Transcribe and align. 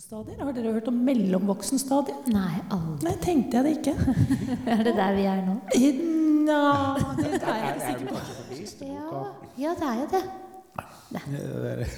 Stadier? 0.00 0.38
Har 0.40 0.54
dere 0.56 0.70
hørt 0.72 0.86
om 0.88 1.00
mellomvoksenstadier? 1.04 2.30
Nei, 2.32 2.62
aldri. 2.72 3.10
Nei, 3.10 3.18
tenkte 3.20 3.58
jeg 3.58 3.66
det 3.66 3.72
ikke. 3.76 4.14
Er 4.72 4.80
det 4.86 4.94
der 4.96 5.12
vi 5.18 5.26
er 5.28 5.42
nå? 5.44 5.56
Nja, 6.46 6.60
det 7.18 7.26
er 7.36 7.58
jeg 7.60 7.74
ikke 7.74 7.90
sikker 7.90 8.06
på. 8.08 8.86
Ja, 8.88 9.20
ja 9.60 9.74
det 9.76 9.90
er 9.90 10.00
jo 10.00 10.06
det. 10.14 10.22
Det 11.12 11.90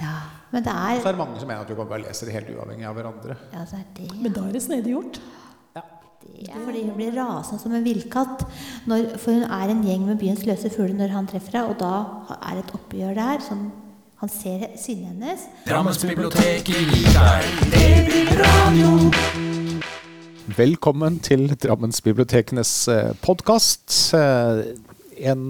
Ja, 0.00 0.16
men 0.50 0.66
det 0.66 0.74
er 0.74 1.06
er 1.06 1.20
mange 1.22 1.38
som 1.38 1.46
mener 1.46 1.62
at 1.62 1.70
du 1.70 1.78
kan 1.78 1.86
bare 1.86 2.02
lese 2.02 2.26
det 2.26 2.34
helt 2.34 2.50
uavhengig 2.50 2.90
av 2.90 2.98
hverandre. 2.98 3.38
Ja, 3.54 3.62
det 3.62 3.78
er 3.78 3.86
det. 4.00 4.10
Men 4.26 4.34
da 4.34 4.42
er 4.48 4.58
det 4.58 4.66
snedig 4.66 4.96
gjort. 4.96 5.22
Det 6.26 6.50
er 6.50 6.66
fordi 6.66 6.82
hun 6.82 6.98
blir 6.98 7.14
rasende 7.14 7.62
som 7.62 7.78
en 7.78 7.86
villkatt. 7.86 8.42
For 8.90 9.30
hun 9.30 9.46
er 9.46 9.70
en 9.70 9.86
gjeng 9.86 10.10
med 10.10 10.18
byens 10.18 10.42
løse 10.50 10.74
fugler 10.74 10.98
når 10.98 11.14
han 11.14 11.30
treffer 11.30 11.60
henne, 11.60 11.70
og 11.70 11.78
da 11.78 12.38
er 12.42 12.58
det 12.58 12.66
et 12.66 12.78
oppgjør 12.80 13.20
der 13.22 13.44
som 13.46 13.68
han 14.26 14.32
ser 14.32 14.72
synet 14.80 15.12
hennes. 15.12 15.42
Drammensbiblioteket 15.68 16.66
gir 16.90 17.10
deg 17.14 17.44
Babyradio. 17.70 18.90
Velkommen 20.56 21.20
til 21.22 21.46
Drammensbibliotekenes 21.62 22.72
podkast. 23.22 23.94
En 24.16 25.44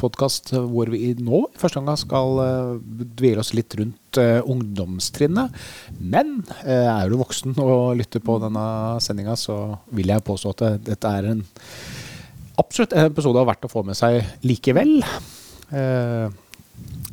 podkast 0.00 0.54
hvor 0.54 0.88
vi 0.94 1.12
nå 1.20 1.42
i 1.44 1.60
første 1.60 1.82
omgang 1.82 2.00
skal 2.00 2.40
eh, 2.42 2.72
dvele 3.20 3.44
oss 3.44 3.52
litt 3.54 3.76
rundt 3.78 4.18
eh, 4.18 4.40
ungdomstrinnet. 4.40 5.60
Men 6.00 6.40
eh, 6.64 6.88
er 6.88 7.12
du 7.12 7.20
voksen 7.20 7.54
og 7.60 8.00
lytter 8.00 8.24
på 8.24 8.40
denne 8.42 8.66
sendinga, 9.04 9.36
så 9.38 9.76
vil 9.94 10.10
jeg 10.10 10.26
påstå 10.26 10.56
at 10.56 10.86
dette 10.88 11.16
er 11.20 11.34
en 11.34 11.44
absolutt 12.60 12.96
en 12.96 13.12
episode 13.12 13.36
det 13.38 13.44
er 13.44 13.52
verdt 13.52 13.68
å 13.68 13.72
få 13.76 13.84
med 13.86 14.00
seg 14.00 14.24
likevel. 14.42 14.96
Eh, 15.70 16.40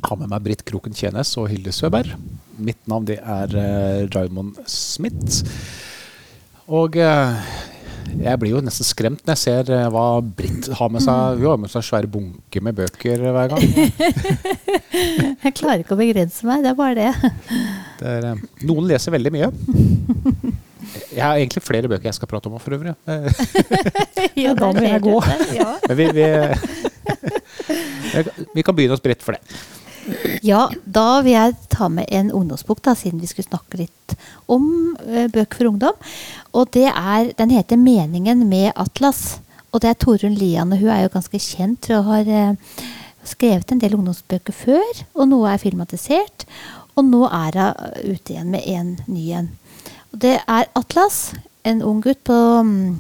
har 0.08 0.20
med 0.20 0.32
meg 0.32 0.44
Britt 0.46 0.66
Kroken 0.68 0.96
Tjenes 0.96 1.34
og 1.40 1.50
Hilde 1.52 1.74
Søberg. 1.76 2.14
Mitt 2.58 2.80
navn 2.90 3.08
det 3.10 3.20
er 3.22 3.54
uh, 3.54 4.06
Raymond 4.14 4.60
Smith. 4.70 5.42
Og 6.68 6.98
uh, 7.00 7.38
jeg 8.18 8.40
blir 8.40 8.54
jo 8.56 8.62
nesten 8.64 8.88
skremt 8.88 9.24
når 9.26 9.36
jeg 9.36 9.44
ser 9.44 9.72
uh, 9.74 9.88
hva 9.94 10.06
Britt 10.22 10.70
har 10.80 10.92
med 10.94 11.04
seg. 11.04 11.42
Hun 11.42 11.50
har 11.52 11.60
med 11.64 11.74
seg 11.74 11.82
en 11.82 11.88
svær 11.90 12.08
bunke 12.12 12.64
med 12.64 12.78
bøker 12.78 13.26
hver 13.26 13.52
gang. 13.54 13.66
Jeg 15.48 15.54
klarer 15.54 15.84
ikke 15.84 15.94
å 15.94 16.00
begrense 16.00 16.48
meg, 16.48 16.64
det 16.64 16.72
er 16.72 16.78
bare 16.78 16.96
det. 16.98 17.34
Det 18.00 18.14
er, 18.16 18.26
uh, 18.34 18.64
noen 18.68 18.88
leser 18.90 19.14
veldig 19.14 19.34
mye. 19.36 19.52
Jeg 21.12 21.22
har 21.22 21.36
egentlig 21.36 21.62
flere 21.66 21.90
bøker 21.92 22.08
jeg 22.10 22.16
skal 22.16 22.30
prate 22.32 22.50
om 22.50 22.58
for 22.62 22.78
øvrig. 22.78 22.96
Ja, 24.44 24.54
da 24.58 24.72
må 24.74 24.84
jeg 24.86 25.02
gå. 25.04 25.18
Men 25.90 25.98
vi, 26.00 26.08
vi, 26.16 26.28
vi 28.56 28.64
kan 28.64 28.76
begynne 28.78 28.98
å 28.98 29.02
sprette 29.02 29.26
for 29.26 29.38
det. 29.38 29.42
Ja, 30.46 30.68
da 30.86 31.20
vil 31.26 31.34
jeg 31.34 31.56
ta 31.74 31.90
med 31.92 32.08
en 32.16 32.30
ungdomsbok, 32.32 32.80
da, 32.86 32.94
siden 32.96 33.20
vi 33.20 33.28
skulle 33.28 33.50
snakke 33.50 33.82
litt 33.82 34.16
om 34.52 34.96
eh, 35.04 35.28
bøker 35.32 35.60
for 35.60 35.72
ungdom. 35.74 35.98
Og 36.56 36.72
det 36.76 36.88
er, 36.88 37.34
Den 37.38 37.52
heter 37.52 37.76
'Meningen 37.76 38.48
med 38.48 38.72
Atlas'. 38.76 39.40
Og 39.72 39.82
det 39.82 39.90
er 39.90 40.00
Torunn 40.00 40.34
Lian, 40.34 40.72
og 40.72 40.80
hun 40.80 40.90
er 40.90 41.02
jo 41.04 41.14
ganske 41.14 41.40
kjent 41.40 41.90
og 41.92 42.06
har 42.06 42.26
eh, 42.28 42.56
skrevet 43.24 43.72
en 43.72 43.82
del 43.84 43.96
ungdomsbøker 43.96 44.54
før. 44.54 45.04
Og 45.14 45.28
noe 45.28 45.52
er 45.52 45.62
filmatisert. 45.62 46.48
Og 46.96 47.06
nå 47.06 47.26
er 47.28 47.60
hun 47.60 48.14
ute 48.16 48.34
igjen 48.34 48.50
med 48.50 48.64
en 48.66 48.96
ny 49.08 49.32
en. 49.38 49.52
Og 50.14 50.22
det 50.24 50.40
er 50.48 50.72
Atlas, 50.76 51.36
en 51.68 51.84
ung 51.84 52.02
gutt 52.02 52.24
på 52.24 52.34
mm, 52.64 53.00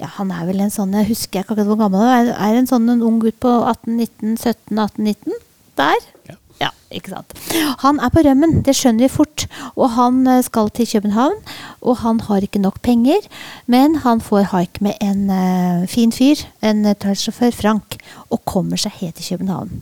ja, 0.00 0.08
Han 0.16 0.32
er 0.34 0.46
vel 0.48 0.62
en 0.64 0.72
sånn 0.72 0.94
Jeg 0.96 1.10
husker 1.12 1.42
ikke 1.42 1.54
akkurat 1.54 1.68
hvor 1.68 1.80
gammel 1.80 2.02
han 2.02 2.30
er. 2.30 2.34
Er 2.34 2.58
en 2.58 2.68
sånn 2.70 2.88
en 2.90 3.04
ung 3.06 3.20
gutt 3.22 3.38
på 3.42 3.52
18-19, 3.60 4.38
17-18-19? 4.40 5.42
Der? 5.80 6.06
Ja. 6.28 6.36
Ja, 6.60 6.68
ikke 6.92 7.14
sant. 7.14 7.32
Han 7.80 8.00
er 8.04 8.10
på 8.12 8.20
rømmen, 8.24 8.58
det 8.66 8.74
skjønner 8.76 9.06
vi 9.06 9.12
fort. 9.12 9.46
Og 9.80 9.94
han 9.94 10.20
eh, 10.28 10.42
skal 10.44 10.68
til 10.76 10.88
København, 10.90 11.38
og 11.80 12.02
han 12.02 12.20
har 12.26 12.44
ikke 12.44 12.60
nok 12.60 12.82
penger. 12.84 13.24
Men 13.64 13.96
han 14.04 14.20
får 14.20 14.50
haik 14.52 14.82
med 14.84 15.00
en 15.00 15.30
uh, 15.32 15.88
fin 15.88 16.12
fyr, 16.12 16.42
en 16.60 16.84
uh, 16.84 16.92
trailersjåfør, 16.92 17.56
Frank, 17.56 17.96
og 18.28 18.44
kommer 18.44 18.80
seg 18.80 18.98
helt 19.00 19.16
til 19.16 19.32
København. 19.32 19.80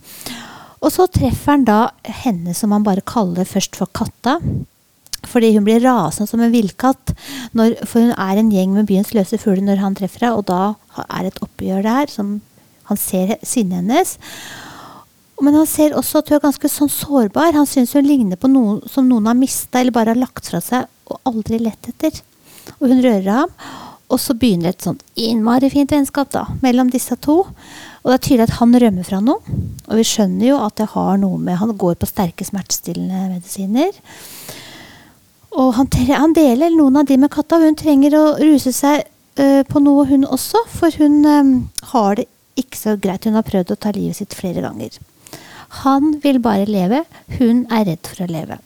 Og 0.78 0.94
så 0.94 1.08
treffer 1.10 1.56
han 1.56 1.66
da 1.66 1.80
henne 2.22 2.54
som 2.54 2.70
han 2.70 2.86
bare 2.86 3.02
kaller 3.02 3.48
først 3.48 3.74
for 3.80 3.90
Katta. 3.90 4.38
Fordi 5.28 5.52
hun 5.56 5.66
blir 5.66 5.82
rasende 5.84 6.30
som 6.30 6.42
en 6.42 6.54
villkatt. 6.54 7.12
For 7.54 8.00
hun 8.00 8.14
er 8.14 8.40
en 8.40 8.52
gjeng 8.52 8.76
med 8.76 8.88
byens 8.88 9.12
løse 9.16 9.40
fugler 9.40 9.64
når 9.66 9.82
han 9.84 9.98
treffer 9.98 10.28
henne, 10.28 10.40
og 10.40 10.48
da 10.48 11.06
er 11.06 11.26
det 11.26 11.34
et 11.34 11.42
oppgjør 11.44 11.84
der 11.86 12.12
som 12.12 12.38
han 12.88 13.00
ser 13.00 13.36
sinnet 13.46 13.82
hennes. 13.82 14.16
Men 15.44 15.54
han 15.54 15.68
ser 15.70 15.94
også 15.94 16.22
at 16.22 16.30
hun 16.30 16.38
er 16.38 16.46
ganske 16.46 16.70
sånn 16.72 16.90
sårbar. 16.90 17.54
Han 17.54 17.68
syns 17.68 17.94
hun 17.94 18.08
ligner 18.08 18.40
på 18.40 18.50
noen 18.50 18.80
som 18.90 19.06
noen 19.06 19.28
har 19.30 19.38
mista 19.38 19.80
eller 19.80 19.94
bare 19.94 20.14
har 20.14 20.20
lagt 20.20 20.48
fra 20.50 20.62
seg 20.64 20.88
og 21.08 21.20
aldri 21.28 21.60
lett 21.62 21.92
etter. 21.92 22.16
Og 22.78 22.88
hun 22.90 23.04
rører 23.04 23.30
ham. 23.42 23.54
Og 24.08 24.16
så 24.22 24.32
begynner 24.32 24.72
et 24.72 24.84
sånt 24.84 25.02
innmari 25.20 25.68
fint 25.68 25.92
vennskap 25.92 26.30
da, 26.32 26.46
mellom 26.64 26.88
disse 26.88 27.12
to. 27.20 27.42
Og 27.44 28.08
det 28.08 28.14
er 28.16 28.22
tydelig 28.24 28.46
at 28.46 28.56
han 28.56 28.78
rømmer 28.80 29.04
fra 29.04 29.20
noe. 29.20 29.58
Og 29.84 30.00
vi 30.00 30.06
skjønner 30.08 30.48
jo 30.48 30.60
at 30.64 30.78
det 30.80 30.88
har 30.94 31.20
noe 31.20 31.36
med 31.42 31.60
Han 31.60 31.76
går 31.76 31.98
på 32.00 32.08
sterke 32.08 32.46
smertestillende 32.48 33.34
medisiner. 33.34 33.92
Og 35.58 35.74
han, 35.74 35.88
han 36.14 36.34
deler 36.36 36.74
noen 36.74 37.00
av 37.00 37.08
de 37.08 37.18
med 37.18 37.32
katta. 37.34 37.58
Hun 37.62 37.78
trenger 37.78 38.14
å 38.14 38.24
ruse 38.38 38.72
seg 38.74 39.02
øh, 39.42 39.64
på 39.66 39.82
noe, 39.82 40.06
hun 40.06 40.26
også. 40.28 40.62
For 40.70 40.94
hun 41.00 41.24
øh, 41.26 41.52
har 41.92 42.20
det 42.20 42.28
ikke 42.58 42.78
så 42.78 42.94
greit. 43.00 43.26
Hun 43.26 43.38
har 43.38 43.46
prøvd 43.46 43.74
å 43.74 43.80
ta 43.80 43.92
livet 43.94 44.20
sitt 44.20 44.36
flere 44.38 44.62
ganger. 44.62 45.00
Han 45.82 46.14
vil 46.22 46.40
bare 46.42 46.68
leve. 46.70 47.02
Hun 47.40 47.66
er 47.74 47.88
redd 47.90 48.06
for 48.06 48.24
å 48.24 48.30
leve. 48.30 48.60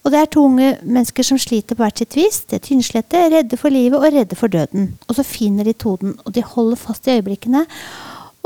Og 0.00 0.14
det 0.14 0.20
er 0.20 0.30
to 0.32 0.46
unge 0.48 0.70
mennesker 0.80 1.26
som 1.26 1.38
sliter 1.40 1.76
på 1.76 1.84
hvert 1.84 2.00
sitt 2.00 2.16
vis. 2.16 2.40
De 2.48 2.56
er 2.56 2.64
tynnslette, 2.64 3.26
redde 3.34 3.58
for 3.60 3.72
livet 3.74 3.98
og 3.98 4.14
redde 4.14 4.38
for 4.38 4.52
døden. 4.52 4.94
Og 5.10 5.18
så 5.18 5.26
finner 5.26 5.68
de 5.68 5.76
tonen, 5.76 6.14
og 6.24 6.32
de 6.32 6.44
holder 6.54 6.80
fast 6.80 7.08
i 7.08 7.18
øyeblikkene. 7.18 7.66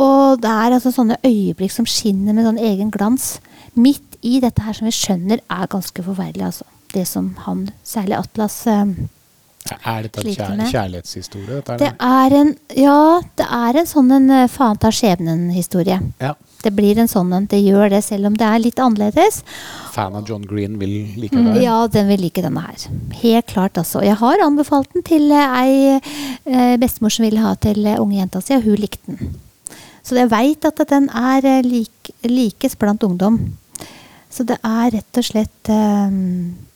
Og 0.02 0.40
det 0.42 0.50
er 0.50 0.74
altså 0.74 0.90
sånne 0.90 1.20
øyeblikk 1.22 1.70
som 1.70 1.86
skinner 1.86 2.34
med 2.34 2.48
sånn 2.48 2.58
egen 2.58 2.90
glans. 2.94 3.36
Midt 3.78 4.18
i 4.26 4.40
dette 4.42 4.64
her 4.64 4.74
som 4.74 4.88
vi 4.88 4.96
skjønner 4.96 5.44
er 5.44 5.70
ganske 5.70 6.02
forferdelig, 6.02 6.48
altså. 6.48 6.66
Det 6.94 7.04
som 7.10 7.32
han, 7.46 7.66
særlig 7.86 8.14
Atlas 8.20 8.60
eh, 8.70 8.84
Er 9.80 10.02
dette 10.06 10.20
en 10.22 10.28
kjær 10.34 10.56
med. 10.58 10.68
kjærlighetshistorie? 10.70 11.60
Dette, 11.60 11.78
Det 11.80 11.88
eller? 11.90 12.24
er 12.28 12.34
en 12.40 12.50
Ja, 12.78 12.98
det 13.40 13.46
er 13.58 13.78
en 13.80 13.88
sånn 13.90 14.12
en 14.14 14.30
eh, 14.30 14.48
faen 14.52 14.78
ta 14.78 14.90
skjebnen-historie. 14.94 15.96
Ja. 16.22 16.34
Det 16.64 16.70
blir 16.72 16.96
en 17.02 17.08
sånn 17.10 17.32
en. 17.36 17.46
Det 17.50 17.58
gjør 17.60 17.90
det, 17.92 18.02
selv 18.06 18.26
om 18.30 18.36
det 18.40 18.46
er 18.48 18.60
litt 18.62 18.78
annerledes. 18.80 19.42
Fan 19.92 20.14
av 20.16 20.28
John 20.28 20.46
Green 20.48 20.78
vil 20.80 20.94
like 21.20 21.36
det. 21.36 21.58
Ja, 21.64 21.82
den 21.92 22.08
vil 22.08 22.22
like 22.24 22.40
denne 22.44 22.62
her. 22.64 22.86
Helt 23.20 23.50
klart, 23.50 23.76
altså. 23.80 24.00
Jeg 24.04 24.16
har 24.16 24.40
anbefalt 24.46 24.88
den 24.94 25.04
til 25.04 25.26
eh, 25.32 25.58
ei 25.60 26.76
bestemor 26.80 27.12
som 27.12 27.26
ville 27.26 27.42
ha 27.44 27.52
til 27.60 27.84
unge 27.98 28.16
jenta 28.20 28.40
si, 28.40 28.54
og 28.56 28.64
hun 28.64 28.80
likte 28.80 29.12
den. 29.18 29.34
Så 30.04 30.16
jeg 30.20 30.28
veit 30.32 30.64
at 30.68 30.80
den 30.88 31.08
er 31.16 31.62
lik, 31.64 32.12
likes 32.28 32.76
blant 32.80 33.04
ungdom. 33.04 33.38
Så 34.32 34.44
det 34.48 34.56
er 34.64 34.90
rett 34.96 35.20
og 35.20 35.24
slett 35.24 35.68
eh, 35.72 36.16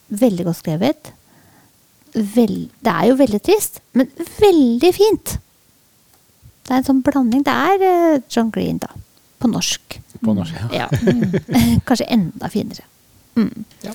veldig 0.08 0.46
godt 0.48 0.60
skrevet. 0.60 1.12
Vel, 2.14 2.56
det 2.84 2.92
er 2.92 3.10
jo 3.10 3.18
veldig 3.18 3.40
trist, 3.44 3.82
men 3.92 4.08
veldig 4.38 4.92
fint. 4.96 5.34
Det 6.68 6.74
er 6.74 6.80
en 6.80 6.86
sånn 6.88 7.02
blanding. 7.04 7.44
Det 7.46 7.52
er 7.54 7.84
eh, 7.88 8.22
John 8.32 8.52
Green, 8.52 8.80
da. 8.82 8.90
På 9.38 9.50
norsk. 9.50 9.98
På 10.24 10.34
norsk. 10.36 10.56
Ja. 10.72 10.88
Ja. 10.88 10.88
Kanskje 11.88 12.08
enda 12.12 12.50
finere. 12.52 12.84
Mm. 13.38 13.64
Ja. 13.84 13.94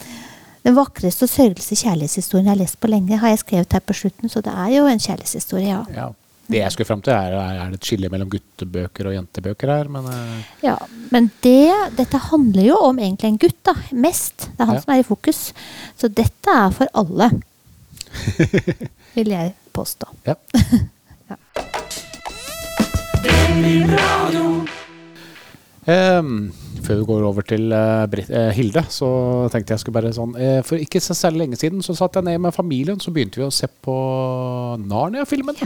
Den 0.63 0.78
vakreste 0.78 1.28
og 1.28 1.31
sørgeligste 1.31 1.75
kjærlighetshistorien 1.81 2.47
jeg 2.47 2.53
har 2.53 2.62
lest 2.62 2.80
på 2.80 2.90
lenge, 2.90 3.19
har 3.19 3.34
jeg 3.34 3.41
skrevet 3.44 3.75
her 3.75 3.84
på 3.84 3.95
slutten, 4.00 4.31
så 4.31 4.41
det 4.45 4.53
er 4.56 4.69
jo 4.78 4.85
en 4.88 5.01
kjærlighetshistorie, 5.03 5.68
ja. 5.74 5.81
Ja. 5.91 6.06
Det 6.44 6.59
jeg 6.59 6.74
skulle 6.74 6.90
fram 6.90 7.02
til, 7.04 7.14
er 7.16 7.38
er 7.40 7.72
det 7.72 7.80
et 7.80 7.88
skille 7.88 8.09
mellom 8.12 8.28
guttebøker 8.31 9.08
og 9.08 9.16
jentebøker 9.16 9.72
her. 9.72 9.90
Men 9.92 10.09
eh, 10.12 10.50
ja. 10.66 10.76
Men 11.14 11.30
det, 11.46 11.72
dette 11.98 12.20
handler 12.30 12.68
jo 12.68 12.80
om 12.90 13.00
egentlig 13.00 13.31
en 13.31 13.40
gutt, 13.46 13.59
da. 13.64 13.76
Mest. 13.96 14.50
Det 14.52 14.59
er 14.59 14.72
han 14.72 14.76
Ja. 14.76 14.81
som 14.84 14.94
er 14.94 15.00
i 15.00 15.08
fokus. 15.08 15.54
Så 15.98 16.12
dette 16.12 16.52
er 16.52 16.76
for 16.76 16.92
alle. 16.94 17.31
Vil 19.16 19.31
jeg 19.31 19.54
påstå. 19.74 20.12
ja. 20.30 20.36
Ehm, 25.88 26.51
før 26.84 27.00
vi 27.00 27.07
går 27.07 27.25
over 27.28 27.46
til 27.48 27.72
uh, 27.72 28.06
Britt, 28.12 28.30
uh, 28.31 28.51
Hilde, 28.56 28.86
så 28.92 29.07
tenkte 29.51 29.75
jeg 29.75 29.84
skulle 29.84 29.98
bare 29.98 30.13
sånn 30.16 30.36
uh, 30.38 30.62
For 30.63 30.80
ikke 30.80 31.01
så 31.04 31.16
særlig 31.18 31.44
lenge 31.44 31.60
siden 31.60 31.84
så 31.84 31.96
satt 31.98 32.16
jeg 32.19 32.28
ned 32.28 32.39
med 32.44 32.56
familien, 32.56 33.00
så 33.04 33.12
begynte 33.16 33.42
vi 33.42 33.48
å 33.48 33.54
se 33.54 33.68
på 33.68 33.96
Narnia-filmen. 34.84 35.60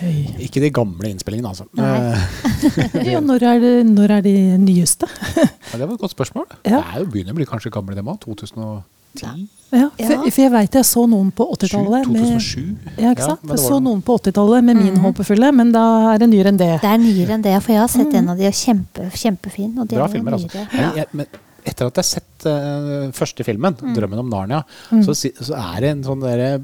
Hei. 0.00 0.14
Ikke 0.46 0.62
de 0.64 0.70
gamle 0.74 1.10
innspillingene, 1.12 1.50
altså. 1.52 1.66
Eh, 1.76 3.06
Ja, 3.12 3.20
når, 3.20 3.42
er 3.44 3.60
det, 3.60 3.72
når 3.90 4.14
er 4.18 4.22
de 4.24 4.32
nyeste? 4.62 5.08
ja, 5.36 5.76
det 5.76 5.82
var 5.86 5.94
et 5.96 6.00
godt 6.00 6.14
spørsmål. 6.16 6.46
Ja. 6.64 6.78
Det 6.80 6.84
er 6.94 7.02
jo 7.04 7.10
begynner 7.12 7.36
å 7.36 7.38
bli 7.40 7.46
kanskje 7.48 7.72
gamle, 7.74 7.96
dem 7.98 8.08
òg. 8.08 8.18
2010? 8.24 8.82
Ja, 9.16 9.32
Ja. 9.76 9.86
for, 9.98 10.28
for 10.30 10.40
jeg 10.44 10.52
veit 10.54 10.76
jeg 10.78 10.86
så 10.86 11.02
noen 11.10 11.30
på 11.36 11.46
80-tallet. 11.52 12.06
med- 12.08 12.22
2007? 12.22 12.76
Ja, 13.02 13.10
ikke 13.12 13.26
sant? 13.26 13.42
men 13.44 13.56
jeg 13.56 13.64
så 13.66 13.78
noen 13.82 14.02
på 14.06 14.16
80-tallet 14.20 14.64
med 14.64 14.76
min 14.80 14.96
håpefulle, 15.04 15.50
men 15.56 15.72
da 15.74 15.84
er 16.14 16.18
det 16.22 16.28
nyere 16.32 16.52
enn 16.54 16.60
det. 16.60 16.70
Det 16.84 16.90
er 16.92 17.00
nyere 17.02 17.34
enn 17.36 17.42
det, 17.44 17.56
for 17.64 17.72
jeg 17.74 17.82
har 17.82 17.92
sett 17.92 18.14
en 18.20 18.28
av 18.32 18.38
de 18.40 18.46
og 18.48 18.56
kjempe, 18.56 19.08
kjempefin. 19.12 19.72
Og 19.80 19.88
det 19.90 19.98
Bra 19.98 20.06
er 20.06 20.14
filmer, 20.16 20.36
altså. 20.38 20.64
Men 20.72 21.00
jeg, 21.02 21.06
men 21.12 21.26
etter 21.66 21.88
at 21.90 21.98
jeg 21.98 22.04
har 22.04 22.10
sett 22.12 22.46
uh, 22.46 23.10
første 23.12 23.44
filmen, 23.44 23.74
Mm. 23.82 23.94
'Drømmen 23.96 24.18
om 24.22 24.30
Narnia', 24.30 24.62
så, 25.02 25.12
så 25.18 25.56
er 25.58 25.80
det 25.82 25.90
en 25.96 26.04
sånn 26.06 26.20
derre 26.22 26.60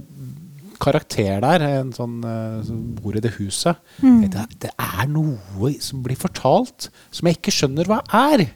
karakter 0.82 1.38
der, 1.44 1.62
en 1.81 1.93
sånn 1.96 2.19
eh, 2.26 2.58
som 2.67 2.81
bor 2.99 3.14
i 3.19 3.23
det 3.25 3.34
huset. 3.38 3.79
Mm. 4.02 4.25
Det, 4.32 4.46
det 4.67 4.73
er 4.82 5.06
noe 5.12 5.73
som 5.82 6.02
blir 6.05 6.19
fortalt 6.19 6.90
som 7.14 7.31
jeg 7.31 7.38
ikke 7.40 7.55
skjønner 7.55 7.88
hva 7.90 8.00
er, 8.25 8.46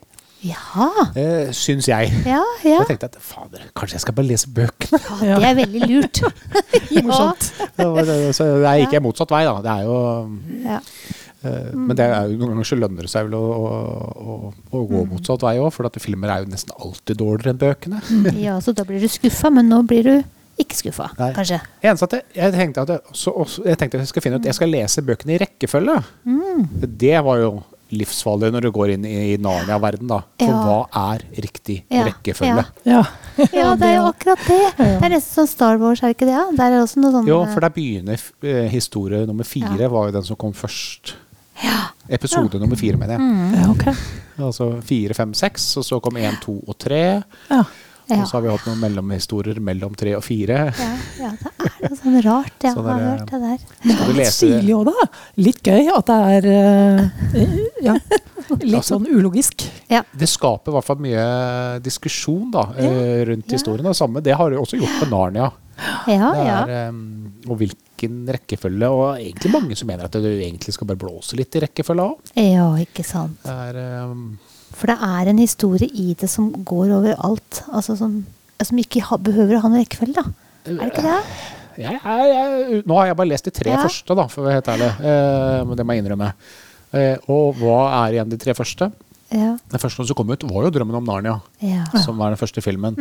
Ja. 0.47 0.91
uh, 1.17 1.49
syns 1.57 1.89
jeg. 1.91 2.11
Ja, 2.29 2.43
ja. 2.63 2.81
Jeg 2.83 2.91
tenkte 2.93 3.09
at 3.09 3.17
fader, 3.25 3.65
kanskje 3.75 3.97
jeg 3.97 4.05
skal 4.05 4.15
bare 4.19 4.29
lese 4.29 4.51
bøkene? 4.55 5.01
ja. 5.27 5.39
Det 5.43 5.49
er 5.53 5.61
veldig 5.63 5.87
lurt. 5.91 6.21
Morsomt. 7.07 7.49
så 8.37 8.51
jeg 8.63 8.85
gikk 8.85 8.99
jeg 8.99 9.03
motsatt 9.07 9.33
vei, 9.35 9.45
da. 9.49 9.57
Det 9.65 9.73
er 9.73 9.87
jo 9.89 9.97
ja. 10.67 10.81
Eh, 11.47 11.73
Men 11.75 11.97
det 11.99 12.05
er 12.07 12.31
jo, 12.31 12.39
noen 12.41 12.55
ganger 12.55 12.69
så 12.69 12.79
lønner 12.79 13.07
det 13.07 13.11
seg 13.13 13.27
vel 13.29 13.35
å, 13.39 13.43
å, 13.43 13.75
å, 14.17 14.37
å 14.77 14.85
gå 14.93 15.03
motsatt 15.11 15.45
vei 15.47 15.57
òg, 15.61 15.69
for 15.75 15.89
at 15.89 15.99
filmer 16.03 16.33
er 16.33 16.45
jo 16.45 16.53
nesten 16.53 16.73
alltid 16.79 17.19
dårligere 17.21 17.53
enn 17.55 17.61
bøkene. 17.61 18.01
ja, 18.41 18.57
så 18.65 18.73
da 18.77 18.87
blir 18.89 19.03
du 19.03 19.09
skuffa, 19.13 19.51
men 19.53 19.69
nå 19.73 19.83
blir 19.89 20.09
du 20.09 20.17
ikke 20.59 20.77
skuffa, 20.79 21.11
Nei. 21.19 21.31
kanskje. 21.37 21.61
Eneste 21.85 22.07
at 22.09 22.13
jeg, 22.19 22.23
jeg, 22.39 22.53
tenkte 22.57 22.85
at 22.87 22.89
jeg, 22.95 23.01
også, 23.13 23.33
også, 23.45 23.65
jeg 23.69 23.79
tenkte 23.81 23.99
at 23.99 24.05
jeg 24.07 24.09
skal 24.13 24.23
finne 24.25 24.39
ut 24.41 24.47
Jeg 24.49 24.55
skal 24.57 24.71
lese 24.73 25.03
bøkene 25.05 25.35
i 25.37 25.41
rekkefølge. 25.43 25.97
Det 26.97 27.17
var 27.27 27.41
jo 27.43 27.51
livsfarlig 27.95 28.49
når 28.51 28.65
du 28.67 28.71
går 28.75 28.95
inn 28.97 29.05
i 29.07 29.37
Narnia-verden, 29.39 30.09
da. 30.11 30.23
For 30.41 30.49
Ja. 30.51 30.63
hva 30.65 30.79
er 31.13 31.23
riktig 31.45 31.77
Ja, 31.93 32.03
rekkefølge? 32.09 32.65
Ja. 32.89 33.05
Ja, 33.53 33.75
det 33.79 33.87
er 33.87 33.95
jo 34.01 34.09
akkurat 34.09 34.43
det. 34.49 34.59
Det 34.81 34.89
er 35.07 35.13
nesten 35.13 35.35
som 35.43 35.47
Star 35.47 35.79
Wars, 35.79 36.03
er 36.03 36.11
det 36.11 36.17
ikke 36.17 36.27
det? 36.27 36.35
ja? 36.35 36.47
Der 36.57 36.73
er 36.73 36.83
også 36.83 36.99
noe 37.05 37.13
sånn 37.15 37.29
Jo, 37.29 37.45
for 37.53 37.61
der 37.63 37.71
begynner 37.77 38.19
eh, 38.43 38.67
historie 38.73 39.23
nummer 39.29 39.45
fire, 39.47 39.77
Ja. 39.79 39.89
var 39.93 40.09
jo 40.11 40.17
den 40.19 40.25
som 40.27 40.37
kom 40.41 40.53
først. 40.57 41.15
Episode 42.09 42.59
nummer 42.61 42.77
fire, 42.79 42.97
mener 43.01 43.17
jeg. 43.17 43.21
Mm. 43.21 43.55
ja, 43.55 43.71
ok. 43.71 43.87
Altså 44.47 44.67
fire, 44.85 45.15
fem, 45.17 45.33
seks, 45.35 45.65
og 45.81 45.85
så 45.87 45.99
kom 46.03 46.19
én, 46.21 46.37
to 46.43 46.59
og 46.69 46.77
tre. 46.79 47.23
Ja. 47.51 47.63
Ja. 48.09 48.21
Og 48.23 48.29
så 48.31 48.37
har 48.37 48.43
vi 48.45 48.51
hatt 48.53 48.67
noen 48.69 48.79
mellomhistorier 48.85 49.59
mellom 49.67 49.95
tre 49.99 50.13
og 50.15 50.23
fire. 50.23 50.59
Ja, 50.79 50.91
ja, 51.19 51.31
det 51.43 51.67
er 51.67 51.89
noe 51.91 51.99
sånn 51.99 52.19
rart. 52.23 52.55
Jeg 52.63 52.75
Sånn 52.77 52.87
har 52.87 53.01
er 53.01 53.03
det. 53.03 53.09
hørt 53.11 53.33
det 53.33 53.41
der. 53.43 53.59
Det 53.83 53.97
er 54.07 54.13
Litt 54.21 54.33
stilig 54.37 54.77
òg, 54.77 54.85
da. 54.93 55.09
Litt 55.43 55.63
gøy 55.67 55.91
at 55.97 56.13
det 56.13 56.19
er 56.37 56.49
eh, 56.53 57.57
ja, 57.89 57.97
litt 58.77 58.87
sånn 58.87 59.09
ulogisk. 59.11 59.67
Ja. 59.91 60.05
Det 60.15 60.29
skaper 60.31 60.71
i 60.71 60.77
hvert 60.79 60.87
fall 60.87 61.03
mye 61.03 61.27
diskusjon 61.83 62.51
da, 62.55 62.69
eh, 62.79 63.25
rundt 63.33 63.51
Ja. 63.51 63.59
historien. 63.59 63.85
Det 63.91 63.97
samme, 63.99 64.23
det 64.23 64.37
har 64.39 64.51
du 64.55 64.61
også 64.63 64.79
gjort 64.79 65.01
med 65.03 65.11
Narnia. 65.11 65.51
Ja, 66.09 66.31
Det 66.33 66.47
ja. 66.47 66.61
er, 66.87 66.95
og 67.51 67.59
hvilken 67.61 68.23
rekkefølge. 68.33 68.89
Og 68.89 69.19
egentlig 69.19 69.51
mange 69.53 69.77
som 69.77 69.91
mener 69.91 70.07
at 70.07 70.13
du 70.15 70.25
egentlig 70.31 70.73
skal 70.73 70.87
bare 70.89 71.03
blåse 71.03 71.37
litt 71.37 71.59
i 71.59 71.67
rekkefølga 71.67 72.07
òg. 72.07 72.31
ja, 72.39 72.71
ikke 72.87 73.05
sant. 73.05 73.43
Det 73.43 73.51
er 73.75 73.83
em, 74.05 74.39
For 74.75 74.87
det 74.87 74.97
er 75.03 75.29
en 75.31 75.39
historie 75.39 75.89
i 75.93 76.15
det 76.15 76.29
som 76.29 76.51
går 76.65 76.91
over 76.99 77.15
alt. 77.25 77.63
Altså 77.73 77.97
som, 77.97 78.25
som 78.63 78.79
ikke 78.79 79.03
ha, 79.03 79.17
behøver 79.17 79.57
å 79.57 79.61
ha 79.63 79.69
noen 79.69 79.81
rekkefølge, 79.85 80.15
da. 80.15 80.25
Er 80.67 80.77
det 80.81 80.91
ikke 80.93 81.03
det? 81.07 81.19
jeg, 81.77 82.01
jeg, 82.03 82.29
jeg, 82.33 82.83
Nå 82.89 82.95
har 82.99 83.07
jeg 83.07 83.17
bare 83.17 83.29
lest 83.29 83.45
de 83.45 83.51
tre 83.55 83.71
Ja. 83.71 83.83
første, 83.85 84.15
da, 84.17 84.27
for 84.33 84.43
å 84.43 84.47
være 84.49 84.59
helt 84.61 84.71
ærlig. 84.75 84.91
Eh, 85.01 85.65
men 85.69 85.77
det 85.77 85.85
må 85.87 85.93
jeg 85.97 86.03
innrømme. 86.05 86.33
Eh, 86.97 87.17
og 87.29 87.55
hva 87.61 87.79
er 88.07 88.17
igjen 88.17 88.31
de 88.33 88.39
tre 88.41 88.55
første? 88.57 88.91
Ja. 89.31 89.57
Den 89.73 89.81
første 89.83 90.05
som 90.07 90.15
kom 90.17 90.31
ut, 90.31 90.43
var 90.47 90.63
jo 90.65 90.71
'Drømmen 90.71 90.95
om 91.01 91.05
Narnia'. 91.07 91.41
ja. 91.61 91.85
som 92.05 92.17
var 92.17 92.31
den 92.31 92.39
første 92.39 92.63
filmen. 92.63 92.95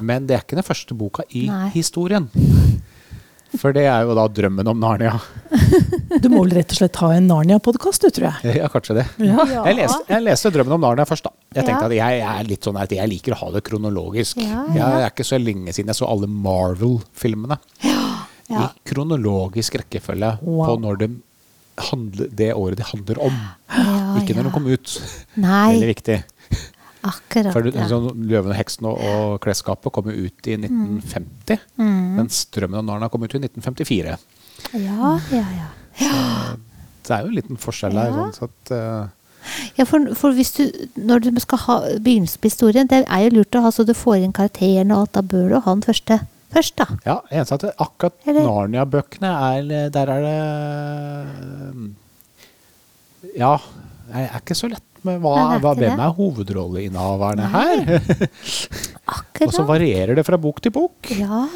Men 0.00 0.26
det 0.26 0.36
er 0.36 0.42
ikke 0.44 0.56
den 0.60 0.64
første 0.66 0.94
boka 0.94 1.22
i 1.30 1.46
Mm. 1.48 1.52
Nei. 1.54 1.68
historien. 1.70 2.28
For 3.58 3.72
det 3.72 3.86
er 3.86 4.02
jo 4.04 4.14
da 4.14 4.28
'Drømmen 4.28 4.68
om 4.68 4.78
Narnia'. 4.80 5.20
Du 6.18 6.26
må 6.32 6.40
vel 6.42 6.56
rett 6.58 6.72
og 6.74 6.78
slett 6.80 6.96
ha 6.98 7.08
en 7.14 7.28
Narnia-podkast, 7.30 8.02
du, 8.02 8.10
tror 8.10 8.26
jeg. 8.42 8.56
Ja, 8.58 8.68
kanskje 8.72 8.96
det. 8.98 9.04
Ja. 9.22 9.44
Ja. 9.46 9.62
Jeg, 9.68 9.76
leste, 9.78 10.00
jeg 10.10 10.24
leste 10.26 10.50
'Drømmen 10.50 10.74
om 10.74 10.82
Narnia' 10.82 11.06
først, 11.06 11.22
da. 11.28 11.30
Jeg 11.54 11.66
tenkte 11.68 11.86
Ja. 11.86 11.86
at 11.86 11.94
jeg 11.94 12.20
er 12.26 12.44
litt 12.48 12.66
sånn 12.66 12.78
at 12.82 12.90
jeg 12.90 13.08
liker 13.08 13.32
å 13.36 13.38
ha 13.44 13.50
det 13.54 13.62
kronologisk. 13.64 14.36
Ja, 14.42 14.64
Jeg 14.68 14.76
ja. 14.82 14.88
er 15.06 15.10
ikke 15.10 15.26
så 15.26 15.38
lenge 15.38 15.70
siden 15.72 15.86
jeg 15.92 15.96
så 16.00 16.08
alle 16.10 16.26
Marvel-filmene. 16.26 17.58
Ja. 18.50 18.66
I 18.66 18.68
kronologisk 18.90 19.76
rekkefølge 19.78 20.38
Wow. 20.42 20.66
på 20.66 20.80
når 20.82 20.98
de 20.98 21.08
handler, 21.78 22.28
det 22.34 22.50
året 22.54 22.76
de 22.76 22.82
handler 22.82 23.18
om. 23.22 23.36
Ja, 23.70 24.16
ikke 24.18 24.34
når 24.34 24.42
ja. 24.42 24.48
de 24.48 24.50
kom 24.56 24.66
ut. 24.66 24.96
Nei, 25.36 25.72
Veldig 25.78 25.90
viktig. 25.94 26.18
akkurat. 27.04 27.52
For 27.54 27.62
det- 27.62 27.74
ja. 27.74 27.86
sånn, 27.88 28.10
'Løven 28.26 28.50
og 28.50 28.56
heksen' 28.58 28.86
og, 28.86 28.98
og 28.98 29.40
'Klesskapet' 29.40 29.92
kom 29.92 30.04
jo 30.10 30.26
ut 30.26 30.46
i 30.46 30.56
1950. 30.56 31.58
Mm. 31.78 32.16
Mens 32.16 32.44
'Drømmen 32.50 32.78
om 32.80 32.86
Narnia' 32.86 33.10
kom 33.10 33.22
ut 33.22 33.34
i 33.34 33.38
1954. 33.38 34.18
Ja, 34.74 35.20
ja, 35.30 35.46
ja. 35.56 35.68
Det 36.00 37.14
er 37.16 37.24
jo 37.24 37.30
en 37.30 37.38
liten 37.38 37.58
forskjell 37.60 37.96
der. 37.96 38.10
Ja. 38.10 38.14
Sånn, 38.16 38.34
så 38.36 38.48
at, 38.50 38.72
eh, 38.76 39.06
Ja, 39.78 39.86
for, 39.88 40.10
for 40.18 40.36
hvis 40.36 40.52
du, 40.58 40.64
når 41.00 41.24
du 41.24 41.30
skal 41.40 41.58
ha 41.64 41.78
begynnelsen 41.96 42.42
på 42.42 42.50
historien, 42.50 42.90
det 42.90 43.04
er 43.06 43.24
jo 43.24 43.38
lurt 43.38 43.56
å 43.56 43.64
ha 43.64 43.72
så 43.72 43.86
du 43.88 43.94
får 43.96 44.20
inn 44.20 44.36
karakterene 44.36 44.94
og 44.94 45.06
alt, 45.06 45.14
da 45.16 45.22
bør 45.24 45.48
du 45.48 45.56
ha 45.60 45.74
den 45.74 45.86
første 45.86 46.20
først, 46.50 46.76
da. 46.80 46.86
ja, 47.06 47.16
eneste 47.30 47.54
at 47.60 47.78
akkurat 47.78 48.26
Narnia-bøkene 48.26 49.30
er 49.30 49.90
Der 49.94 50.10
er 50.16 50.20
det 50.26 50.40
Ja, 53.38 53.54
det 54.10 54.24
er 54.26 54.40
ikke 54.40 54.58
så 54.58 54.70
lett 54.72 54.89
med 55.06 55.20
hva, 55.22 55.34
Nei, 55.38 55.58
hva 55.62 55.72
hvem 55.76 55.96
det. 55.96 56.06
er 56.06 56.14
hovedrolleinnehaverne 56.18 57.48
her. 57.52 57.82
Akkurat. 59.10 59.46
Og 59.48 59.54
så 59.56 59.64
varierer 59.66 60.14
det 60.18 60.24
fra 60.26 60.38
bok 60.40 60.60
til 60.62 60.74
bok. 60.74 61.10
Ja. 61.18 61.46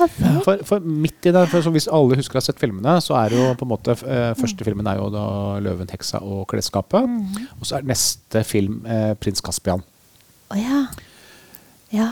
For, 0.47 0.65
for 0.67 0.85
midt 0.85 1.29
i 1.29 1.33
det, 1.35 1.45
for 1.53 1.75
hvis 1.75 1.87
alle 1.93 2.19
husker 2.19 2.39
å 2.39 2.43
ha 2.43 2.47
sett 2.49 2.63
filmene, 2.63 2.97
så 3.05 3.17
er 3.21 3.35
det 3.35 3.41
jo 3.41 3.53
på 3.61 3.67
en 3.67 3.73
måte 3.75 3.95
eh, 4.03 4.33
Første 4.39 4.67
filmen 4.67 4.89
er 4.91 4.99
jo 4.99 5.11
da 5.15 5.25
'Løven, 5.63 5.91
heksa 5.93 6.23
og 6.25 6.47
klesskapet'. 6.51 7.07
Mm. 7.09 7.49
Og 7.61 7.69
så 7.69 7.79
er 7.79 7.89
neste 7.89 8.45
film 8.49 8.83
eh, 8.89 9.13
'Prins 9.21 9.45
Caspian'. 9.45 9.85
Å 10.51 10.59
ja. 10.61 10.85
Ja. 11.95 12.11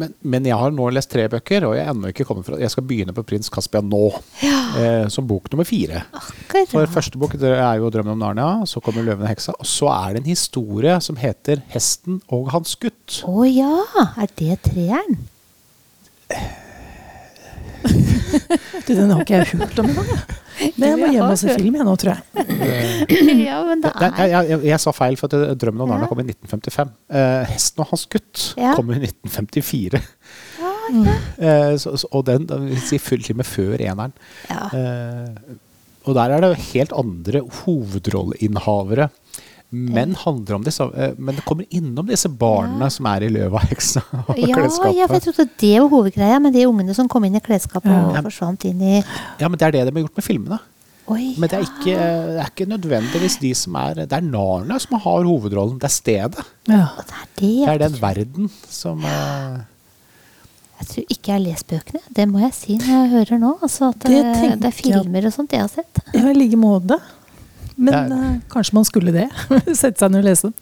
Men, 0.00 0.14
men 0.22 0.46
jeg 0.46 0.56
har 0.56 0.72
nå 0.72 0.86
lest 0.94 1.10
tre 1.12 1.26
bøker, 1.30 1.66
og 1.66 1.74
jeg 1.76 1.84
er 1.84 1.90
ennå 1.92 2.10
ikke 2.12 2.24
kommet 2.28 2.46
fra 2.46 2.58
Jeg 2.60 2.72
skal 2.72 2.86
begynne 2.86 3.14
på 3.16 3.24
'Prins 3.26 3.50
Caspian' 3.52 3.90
nå. 3.90 4.04
Eh, 4.78 5.08
som 5.08 5.26
bok 5.26 5.50
nummer 5.52 5.64
fire. 5.66 6.04
Akkurat. 6.14 6.68
For 6.70 6.86
første 6.86 7.18
bok 7.18 7.34
er 7.34 7.74
jo 7.80 7.90
'Drømmen 7.90 8.12
om 8.12 8.18
Narnia', 8.22 8.66
så 8.66 8.80
kommer 8.80 9.02
'Løven 9.02 9.22
og 9.22 9.28
heksa', 9.28 9.52
og 9.58 9.66
så 9.66 9.88
er 9.88 10.12
det 10.14 10.22
en 10.22 10.30
historie 10.30 11.00
som 11.00 11.16
heter 11.16 11.56
'Hesten 11.72 12.20
og 12.28 12.50
hans 12.52 12.76
gutt'. 12.76 13.24
Å 13.26 13.44
ja. 13.44 13.82
Er 14.16 14.26
det 14.38 14.62
treeren? 14.62 15.18
Du, 18.86 18.94
den 18.94 19.10
har 19.10 19.20
ikke 19.24 19.34
jeg 19.40 19.46
hørt 19.58 19.78
om 19.78 19.86
engang. 19.90 20.06
jeg. 20.60 20.72
Men 20.76 20.88
jeg 20.88 20.98
må 20.98 21.04
Jeg 21.06 21.12
hjem 21.16 21.24
og 21.24 21.38
se 21.40 21.54
film 21.56 21.74
jeg 21.78 21.84
nå, 21.84 21.94
tror 21.96 22.12
jeg. 22.12 22.20
ja, 23.48 23.56
men 23.64 23.82
det 23.82 23.90
er 23.96 24.26
jeg, 24.28 24.48
jeg, 24.50 24.58
jeg 24.70 24.80
sa 24.80 24.90
feil, 24.94 25.16
for 25.16 25.26
at 25.34 25.58
'Drømmen 25.58 25.80
om 25.82 25.88
Narnia' 25.90 26.08
kom 26.10 26.20
i 26.20 26.22
1955. 26.28 26.88
Eh, 27.10 27.44
'Hesten 27.50 27.80
og 27.84 27.88
hans 27.90 28.06
gutt' 28.06 28.54
Ja. 28.60 28.74
kom 28.76 28.90
i 28.90 28.94
1954. 29.00 30.00
Ja. 30.90 31.16
Eh, 31.38 31.76
så, 31.78 31.96
så, 31.96 32.08
og 32.12 32.24
den 32.26 32.46
si 32.84 32.98
full 32.98 33.22
time 33.22 33.42
før 33.46 33.78
eneren. 33.80 34.12
ja. 34.50 34.66
Eh, 34.74 35.58
og 36.08 36.14
der 36.16 36.32
er 36.32 36.40
det 36.40 36.48
jo 36.48 36.62
helt 36.72 36.92
andre 36.96 37.40
hovedrolleinnehavere. 37.60 39.10
Men, 39.70 40.16
handler 40.18 40.56
om 40.56 40.64
disse, 40.66 40.82
eh, 40.98 41.12
men 41.18 41.36
det 41.36 41.44
kommer 41.46 41.66
innom 41.70 42.08
disse 42.08 42.26
barna 42.28 42.86
Ja. 42.86 42.88
som 42.90 43.06
er 43.06 43.22
i 43.22 43.28
'Løva 43.28 43.60
av 43.60 43.68
heksa' 43.70 44.02
og 44.28 44.38
Ja, 44.38 44.56
klesskapet. 44.56 44.96
ja, 44.96 45.06
for 45.06 45.14
jeg 45.14 45.22
trodde 45.22 45.48
det 45.60 45.80
var 45.80 45.88
hovedgreia, 45.88 46.40
med 46.40 46.52
de 46.54 46.64
ungene 46.66 46.94
som 46.94 47.06
kom 47.08 47.24
inn 47.24 47.36
i 47.36 47.40
klesskapet 47.40 47.84
Ja. 47.84 48.08
og 48.08 48.24
forsvant 48.24 48.64
inn 48.64 48.80
i 48.82 49.04
Ja, 49.38 49.46
men 49.48 49.58
det 49.58 49.62
er 49.62 49.70
det 49.70 49.84
de 49.94 50.00
har 50.00 50.08
gjort 50.08 50.16
med 50.16 50.24
filmene. 50.24 50.58
Oi, 51.06 51.34
Men 51.38 51.48
det 51.48 51.52
er 51.58 51.62
ikke, 51.62 51.96
det 51.96 52.40
er 52.40 52.50
ikke 52.50 52.68
nødvendigvis 52.68 53.38
de 53.40 53.54
som 53.54 53.74
er 53.76 53.94
Det 53.94 54.12
er 54.12 54.20
Narnia 54.22 54.78
som 54.80 54.98
har 54.98 55.22
hovedrollen. 55.24 55.78
Det 55.78 55.84
er 55.84 55.88
stedet. 55.88 56.44
Ja. 56.68 56.88
Det 56.96 57.14
er 57.14 57.26
det. 57.36 57.66
Det 57.66 57.68
er 57.68 57.88
den 57.88 58.00
verden 58.00 58.50
som 58.68 59.04
eh, 59.04 59.58
Jeg 60.80 60.88
tror 60.88 61.12
ikke 61.12 61.28
jeg 61.28 61.34
har 61.34 61.44
lest 61.44 61.66
bøkene. 61.68 62.00
Det 62.16 62.26
må 62.30 62.40
jeg 62.40 62.54
si 62.56 62.76
når 62.80 62.90
jeg 62.90 63.10
hører 63.14 63.40
nå. 63.42 63.54
Altså 63.60 63.90
at 63.92 64.04
det, 64.06 64.20
Det 64.24 64.52
det, 64.62 64.70
er 64.70 64.76
filmer 64.76 65.28
og 65.28 65.34
sånt 65.34 65.52
jeg 65.52 65.60
har 65.60 65.72
sett. 65.72 66.02
Ja, 66.14 66.24
i 66.30 66.36
like 66.36 66.56
måte. 66.60 66.96
Men 67.76 67.94
er- 67.94 68.12
eh, 68.16 68.40
kanskje 68.52 68.76
man 68.78 68.88
skulle 68.88 69.12
det. 69.12 69.28
Sette 69.80 69.98
seg 70.00 70.12
ned 70.12 70.22
og 70.22 70.28
lese 70.30 70.50
dem. 70.50 70.54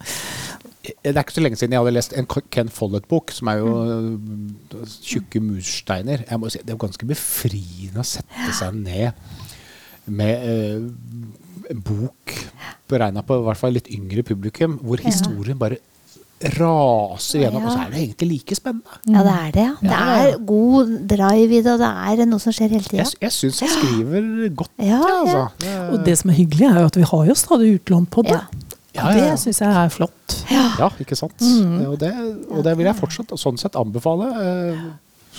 Det 0.89 1.11
er 1.11 1.21
ikke 1.21 1.35
så 1.35 1.43
lenge 1.43 1.59
siden 1.59 1.75
jeg 1.75 1.83
hadde 1.83 1.93
lest 1.93 2.15
en 2.17 2.27
Ken 2.51 2.71
Follett-bok, 2.73 3.33
som 3.35 3.49
er 3.51 3.59
jo 3.59 3.73
mm. 4.15 4.85
tjukke 5.05 5.41
mursteiner. 5.43 6.23
Jeg 6.25 6.39
må 6.39 6.49
si, 6.49 6.61
Det 6.63 6.71
er 6.71 6.77
jo 6.77 6.85
ganske 6.85 7.09
befriende 7.09 8.01
å 8.01 8.07
sette 8.07 8.53
seg 8.57 8.79
ned 8.79 9.11
med 10.09 10.45
uh, 10.49 11.69
en 11.69 11.83
bok 11.85 12.33
beregna 12.89 13.21
på 13.21 13.37
i 13.37 13.45
hvert 13.45 13.59
fall 13.59 13.75
litt 13.75 13.91
yngre 13.93 14.23
publikum, 14.25 14.79
hvor 14.81 15.03
historien 15.03 15.59
bare 15.59 15.77
raser 16.55 17.41
gjennom, 17.43 17.65
og 17.67 17.73
så 17.73 17.81
er 17.83 17.89
det 17.91 17.99
egentlig 18.03 18.27
like 18.31 18.55
spennende. 18.55 18.99
Ja, 19.11 19.23
det 19.27 19.33
er 19.35 19.51
det. 19.57 19.65
ja. 19.65 19.73
Det 19.81 19.89
Ja, 19.89 19.99
ja, 19.99 20.15
ja. 20.23 20.29
er 20.33 20.37
god 20.47 20.93
drive 21.11 21.57
i 21.57 21.61
det, 21.65 21.73
og 21.73 21.79
det 21.83 21.89
er 22.23 22.25
noe 22.31 22.39
som 22.39 22.53
skjer 22.55 22.69
hele 22.77 22.83
tida. 22.87 23.03
Jeg, 23.03 23.17
jeg 23.25 23.31
syns 23.35 23.59
han 23.65 23.73
skriver 23.73 24.29
godt, 24.55 24.71
Ja, 24.79 24.85
ja, 24.85 24.99
ja. 24.99 25.19
altså. 25.19 25.43
Det- 25.59 25.75
Og 25.93 26.05
det 26.05 26.17
som 26.17 26.29
er 26.31 26.39
hyggelig, 26.39 26.65
er 26.69 26.79
jo 26.79 26.85
at 26.85 26.95
vi 26.95 27.07
har 27.11 27.25
jo 27.27 27.35
stadig 27.35 27.73
utlån 27.79 28.05
på 28.07 28.23
det. 28.23 28.31
Ja. 28.39 28.65
Ja, 28.95 29.11
ja, 29.11 29.17
ja. 29.17 29.31
Det 29.31 29.39
syns 29.39 29.59
jeg 29.61 29.69
er 29.83 29.89
flott. 29.93 30.37
Ja, 30.49 30.89
ikke 30.99 31.15
sant. 31.15 31.35
Og, 31.41 31.99
det, 31.99 32.09
og 32.49 32.63
det 32.65 32.73
vil 32.77 32.85
jeg 32.89 32.95
fortsatt 32.97 33.35
sånn 33.37 33.57
sett 33.61 33.75
anbefale. 33.77 34.31
Eh, 34.41 34.79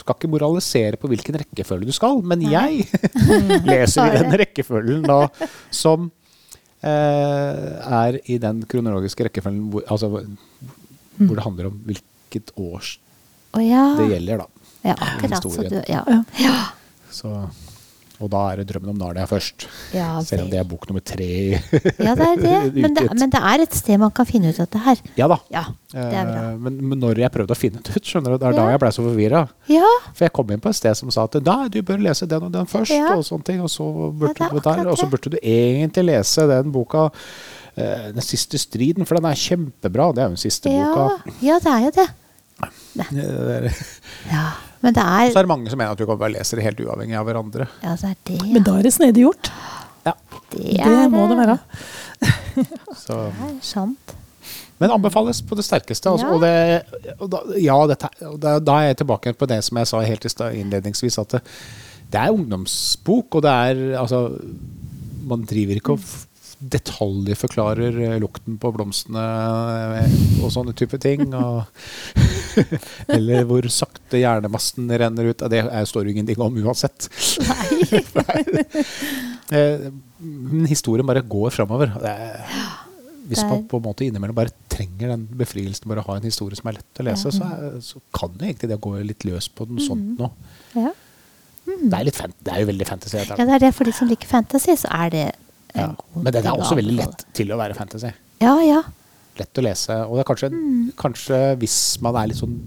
skal 0.01 0.15
ikke 0.15 0.31
moralisere 0.31 0.97
på 0.97 1.09
hvilken 1.11 1.35
rekkefølge 1.43 1.85
du 1.89 1.93
skal, 1.93 2.23
men 2.23 2.41
jeg 2.47 2.87
leser 3.67 4.15
i 4.15 4.23
den 4.23 4.33
rekkefølgen 4.39 5.03
da 5.03 5.27
som 5.75 6.11
eh, 6.83 6.89
er 7.91 8.21
i 8.31 8.39
den 8.41 8.63
kronologiske 8.71 9.27
rekkefølgen 9.29 9.67
hvor, 9.75 9.83
altså, 9.91 10.23
hvor 11.27 11.37
det 11.37 11.45
handler 11.47 11.71
om 11.71 11.81
hvilket 11.87 12.53
år 12.57 12.85
oh, 13.57 13.63
ja. 13.65 13.87
det 13.99 14.11
gjelder, 14.15 14.45
da. 14.45 14.47
Ja, 14.83 14.95
akkurat. 14.97 15.43
Så 15.45 15.63
du, 15.69 15.83
ja. 15.89 16.05
Ja. 16.09 16.23
Ja. 16.41 16.55
Så, 17.13 17.29
og 18.21 18.29
da 18.29 18.41
er 18.53 18.61
det 18.61 18.67
'Drømmen 18.69 18.91
om 18.93 18.99
Narnia' 19.01 19.27
først. 19.29 19.67
Ja, 19.97 20.21
Selv 20.25 20.45
om 20.45 20.51
det 20.53 20.59
er 20.61 20.65
bok 20.69 20.87
nummer 20.89 21.01
tre. 21.01 21.27
ja, 22.07 22.15
det 22.15 22.27
er 22.27 22.37
det. 22.41 22.75
Men 22.85 22.95
det, 22.95 23.07
men 23.19 23.31
det 23.33 23.41
er 23.41 23.63
et 23.65 23.75
sted 23.77 23.99
man 23.99 24.11
kan 24.13 24.27
finne 24.29 24.53
ut 24.53 24.57
dette 24.61 24.79
her. 24.85 25.01
Ja 25.17 25.29
da. 25.29 25.39
Ja, 25.53 25.65
det 25.93 26.05
er 26.05 26.29
bra. 26.29 26.43
Eh, 26.51 26.59
Men, 26.61 26.77
men 26.89 27.01
når 27.01 27.19
jeg 27.25 27.33
prøvde 27.33 27.57
å 27.57 27.59
finne 27.59 27.81
det 27.81 27.97
ut, 27.97 28.05
skjønner 28.05 28.37
du, 28.37 28.39
det 28.43 28.51
er 28.51 28.59
da 28.61 28.67
jeg 28.71 28.81
ble 28.83 28.93
så 28.93 29.05
forvirra. 29.05 29.43
Ja, 29.73 29.89
For 30.13 30.27
jeg 30.29 30.33
kom 30.37 30.53
inn 30.53 30.61
på 30.61 30.69
et 30.73 30.77
sted 30.77 30.97
som 31.01 31.11
sa 31.11 31.25
at 31.25 31.41
da, 31.45 31.57
du 31.73 31.81
bør 31.83 32.01
lese 32.05 32.29
den 32.29 32.45
og 32.49 32.53
den 32.53 32.69
først, 32.69 32.93
Ja. 32.93 33.15
og 33.17 33.25
sånne 33.25 33.45
ting. 33.49 33.61
Og 33.65 33.73
så 33.73 33.89
burde, 34.13 34.37
Ja, 34.37 34.49
det 34.53 34.61
er 34.61 34.61
du 34.61 34.69
der, 34.85 34.93
og 34.93 34.99
så 35.01 35.09
burde 35.11 35.33
du 35.33 35.39
egentlig 35.41 36.05
lese 36.13 36.47
den 36.47 36.73
boka 36.73 37.11
'Den 37.77 38.21
siste 38.23 38.59
striden', 38.59 39.07
for 39.07 39.15
den 39.17 39.25
er 39.31 39.35
kjempebra. 39.35 40.13
Det 40.15 40.19
er 40.19 40.29
jo 40.29 40.35
den 40.35 40.37
siste 40.37 40.71
ja, 40.71 40.87
boka. 40.95 41.35
ja, 41.43 41.59
det 41.59 41.67
er 41.73 41.85
jo 41.85 41.91
det. 41.91 42.09
Eh, 42.63 43.07
det 43.15 43.65
er- 43.65 43.87
Ja, 44.31 44.51
men 44.83 44.95
det 44.95 45.03
Så 45.03 45.09
er 45.09 45.39
er 45.39 45.43
det 45.43 45.49
mange 45.49 45.71
som 45.71 45.79
mener 45.79 45.93
at 45.93 45.99
du 45.99 46.07
kan 46.07 46.19
bare 46.19 46.33
lese 46.33 46.57
det 46.57 46.65
helt 46.65 46.81
uavhengig 46.81 47.17
av 47.17 47.27
hverandre. 47.27 47.69
Ja, 47.83 47.95
det 47.97 48.05
er 48.05 48.17
det. 48.27 48.53
Men 48.53 48.63
da 48.63 48.79
er 48.79 48.83
det 48.83 48.93
snedig 48.93 49.23
gjort. 49.25 49.51
Ja, 50.07 50.13
det, 50.51 50.61
Det 50.77 50.81
er, 50.81 51.09
må 51.09 51.29
det 51.29 51.37
være. 51.37 51.59
så. 52.97 53.33
Det 53.33 53.51
er 53.51 53.59
sant. 53.63 54.15
Men 54.81 54.91
anbefales 54.91 55.43
på 55.43 55.55
det 55.57 55.65
sterkeste. 55.65 56.09
Altså, 56.11 56.27
Ja. 56.27 56.33
og 56.35 56.41
det, 56.41 57.17
og 57.21 57.31
da, 57.31 57.39
ja, 57.61 57.87
dette, 57.87 58.09
og 58.27 58.41
da, 58.41 58.59
da 58.59 58.73
er 58.81 58.87
jeg 58.89 58.97
tilbake 58.97 59.35
på 59.37 59.47
det 59.47 59.63
som 59.65 59.77
jeg 59.77 59.87
sa 59.87 60.01
helt 60.01 60.25
innledningsvis, 60.25 61.19
at 61.19 61.29
det, 61.29 61.41
det 62.11 62.21
er 62.21 62.33
ungdomsbok, 62.33 63.35
og 63.35 63.43
det 63.43 63.51
er 63.51 63.99
altså 64.01 64.41
Man 65.23 65.45
driver 65.45 65.75
ikke 65.77 65.93
og 65.93 66.01
detaljforklarer 66.61 67.97
eh, 68.05 68.17
lukten 68.21 68.59
på 68.61 68.71
blomstene 68.77 69.23
eh, 70.03 70.15
og 70.45 70.53
sånne 70.53 70.75
type 70.77 70.99
ting. 71.01 71.27
Og 71.35 71.65
eller 73.17 73.47
hvor 73.49 73.67
sakte 73.73 74.21
hjernemassen 74.21 74.91
renner 74.91 75.31
ut. 75.33 75.45
Det 75.53 75.65
står 75.89 76.07
jo 76.09 76.15
ingenting 76.15 76.43
om 76.45 76.59
uansett. 76.65 77.09
Nei. 77.47 78.65
Men 80.21 80.67
historien 80.71 81.07
bare 81.09 81.25
går 81.27 81.51
framover. 81.55 81.97
Er- 82.05 82.45
Hvis 83.31 83.45
man 83.47 83.63
på 83.71 83.79
en 83.79 83.85
måte 83.85 84.03
innimellom 84.07 84.35
bare 84.35 84.51
trenger 84.73 85.13
den 85.13 85.29
befrielsen, 85.39 85.87
bare 85.89 86.03
ha 86.03 86.17
en 86.19 86.25
historie 86.27 86.57
som 86.59 86.67
er 86.67 86.81
lett 86.81 86.99
å 86.99 87.05
lese, 87.07 87.31
så, 87.31 87.47
er, 87.47 87.77
så 87.85 88.01
kan 88.17 88.33
jo 88.35 88.43
egentlig 88.49 88.71
det 88.73 88.81
gå 88.83 88.95
litt 89.07 89.23
løs 89.29 89.47
på 89.55 89.69
noe 89.71 89.85
sånt 89.85 90.19
nå. 90.19 90.31
Ja. 90.75 90.91
Det 91.71 91.95
er, 91.95 92.05
litt 92.09 92.19
det 92.43 92.51
er 92.51 92.65
jo 92.65 92.71
veldig 92.73 92.89
fantasy. 92.89 93.21
ja, 93.21 93.37
det 93.39 93.55
er 93.55 93.63
det. 93.63 93.71
For 93.77 93.87
de 93.87 93.93
som 93.95 94.11
liker 94.11 94.27
fantasy, 94.27 94.75
så 94.81 94.91
er 95.05 95.13
det 95.15 95.27
Ja. 95.75 95.87
god 95.97 96.25
Men 96.25 96.33
den 96.33 96.47
er 96.47 96.53
også 96.59 96.77
veldig 96.79 96.97
lett 96.97 97.25
til 97.37 97.53
å 97.55 97.59
være 97.61 97.75
fantasy. 97.79 98.11
Ja, 98.41 98.57
ja. 98.65 98.83
Lett 99.39 99.55
å 99.61 99.63
lese. 99.65 99.97
Og 100.09 100.17
det 100.17 100.25
er 100.25 100.29
kanskje, 100.35 100.51
Mm. 100.51 100.93
kanskje 100.97 101.57
hvis 101.59 101.79
man 102.03 102.17
er 102.17 102.27
litt 102.29 102.39
sånn 102.41 102.59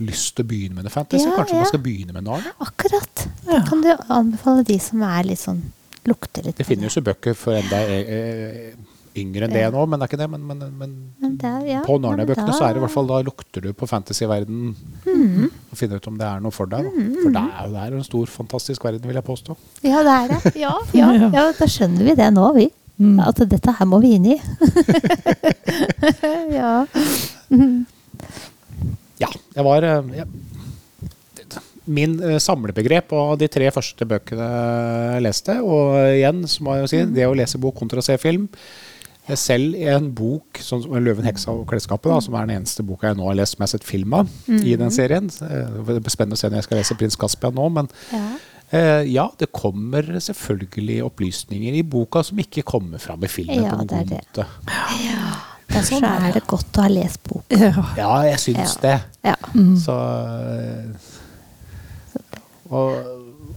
lyst 0.00 0.34
til 0.36 0.44
å 0.44 0.48
begynne 0.48 0.74
med 0.74 0.84
en 0.86 0.90
fantasy, 0.90 1.24
Ja, 1.24 1.36
kanskje 1.36 1.54
man 1.60 1.66
skal 1.70 1.80
begynne 1.80 2.12
med 2.12 2.24
Narnia? 2.24 2.52
Akkurat. 2.60 3.28
Ja. 3.46 3.60
Kan 3.68 3.80
du 3.82 3.92
anbefale 4.10 4.64
de 4.64 4.78
som 4.78 5.02
er 5.02 5.22
litt 5.24 5.38
sånn 5.38 5.62
lukter 6.04 6.44
litt 6.44 6.56
Det 6.58 6.66
finnes 6.66 6.92
jo 6.94 7.00
bøker 7.00 7.34
for 7.34 7.54
enda 7.54 7.76
eh, 7.76 8.10
eh, 8.16 8.74
yngre 9.16 9.46
enn 9.46 9.54
det 9.54 9.64
nå, 9.72 9.82
men 9.86 10.00
det 10.00 10.06
er 10.06 10.10
ikke 10.12 10.20
det. 10.20 10.28
Men, 10.32 10.44
men, 10.48 10.62
men, 10.78 10.94
Men 11.22 11.36
det 11.40 11.50
er- 11.50 11.66
ja, 11.68 11.80
på 11.86 11.98
Narnia-bøkene 12.02 12.54
så 12.56 12.66
er 12.66 12.74
det 12.74 12.82
i 12.82 12.84
hvert 12.84 12.94
fall 12.94 13.10
da 13.10 13.20
lukter 13.26 13.64
du 13.64 13.72
på 13.72 13.88
fantasyverden 13.90 14.74
mm. 15.06 15.50
og 15.70 15.78
finner 15.78 16.02
ut 16.02 16.08
om 16.10 16.18
det 16.20 16.26
er 16.28 16.40
noe 16.44 16.54
for 16.54 16.70
deg. 16.70 16.88
Da. 16.88 17.04
For 17.22 17.34
det 17.34 17.44
er 17.44 17.66
jo 17.68 17.74
det 17.74 17.82
er 17.84 17.98
en 17.98 18.08
stor, 18.08 18.32
fantastisk 18.38 18.86
verden, 18.86 19.06
vil 19.06 19.20
jeg 19.20 19.26
påstå. 19.26 19.56
Ja, 19.86 20.02
det 20.06 20.16
er 20.16 20.32
det. 20.34 20.54
Ja, 20.64 20.74
ja, 20.96 21.12
Ja. 21.30 21.44
da 21.58 21.68
skjønner 21.70 22.10
vi 22.10 22.16
det 22.18 22.30
nå, 22.34 22.48
vi. 22.58 22.68
Mm. 22.98 23.18
At 23.26 23.40
dette 23.50 23.72
her 23.74 23.86
må 23.90 23.98
vi 24.02 24.14
inn 24.18 24.26
i. 24.34 24.40
ja. 26.58 26.74
Ja, 29.22 29.28
jeg 29.54 29.62
var 29.62 29.84
eh, 29.86 30.08
jeg, 30.18 30.26
Min 31.84 32.16
eh, 32.18 32.40
samlebegrep 32.42 33.12
av 33.14 33.36
de 33.38 33.46
tre 33.52 33.68
første 33.74 34.06
bøkene 34.08 34.46
jeg 34.48 35.22
leste, 35.26 35.54
og 35.62 35.94
igjen, 36.16 36.42
så 36.50 36.64
må 36.66 36.74
jeg 36.80 36.90
si, 36.90 37.02
det 37.14 37.28
å 37.28 37.36
lese 37.36 37.60
bok 37.62 37.76
kontra 37.78 38.02
å 38.02 38.04
se 38.06 38.16
film 38.18 38.48
Eh, 39.28 39.36
Selv 39.40 39.74
i 39.74 39.84
en 39.88 40.10
bok 40.12 40.58
sånn 40.60 40.82
som 40.82 40.92
'Løven, 40.92 41.24
heksa 41.24 41.50
og 41.50 41.66
klesskapet', 41.66 42.10
da, 42.12 42.20
som 42.20 42.34
er 42.34 42.46
den 42.46 42.56
eneste 42.60 42.82
boka 42.84 43.06
jeg 43.08 43.16
nå 43.16 43.24
har 43.26 43.34
lest 43.38 43.56
som 43.56 43.62
jeg 43.62 43.68
har 43.70 43.78
sett 43.78 43.84
film 43.88 44.12
av 44.14 44.28
i 44.48 44.76
den 44.76 44.90
serien. 44.90 45.30
Eh, 45.42 45.84
Det 45.84 46.02
blir 46.02 46.10
spennende 46.12 46.34
å 46.36 46.38
se 46.38 46.48
når 46.48 46.56
jeg 46.60 46.64
skal 46.64 46.78
lese 46.78 46.94
'Prins 46.94 47.16
Caspian' 47.16 47.54
nå, 47.54 47.68
men 47.72 47.88
ja. 48.12 48.36
eh, 48.72 49.02
ja, 49.12 49.28
det 49.38 49.50
kommer 49.52 50.02
selvfølgelig 50.02 51.02
opplysninger 51.04 51.72
i 51.74 51.82
boka 51.82 52.22
som 52.22 52.36
ikke 52.38 52.62
kommer 52.62 52.98
fram 52.98 53.22
i 53.24 53.28
filmen 53.28 53.62
Ja, 53.64 53.70
på 53.70 53.76
noen 53.78 53.86
det 53.88 53.96
er 53.96 54.04
god 54.04 54.08
det. 54.08 54.20
måte. 54.36 54.46
Derfor 55.68 55.96
Sånn 55.96 56.04
er 56.04 56.28
er 56.28 56.32
det 56.32 56.46
godt 56.46 56.72
å 56.76 56.82
ha 56.82 56.88
lest 56.88 57.22
boka. 57.24 57.56
Ja. 57.56 57.84
Ja, 57.96 58.22
jeg 58.28 58.38
syns 58.38 58.76
Ja. 58.76 58.80
det. 58.82 59.04
Ja. 59.24 59.34
Mm. 59.54 59.76
Så 59.80 59.92
eh, 59.92 60.94
og, 62.70 62.92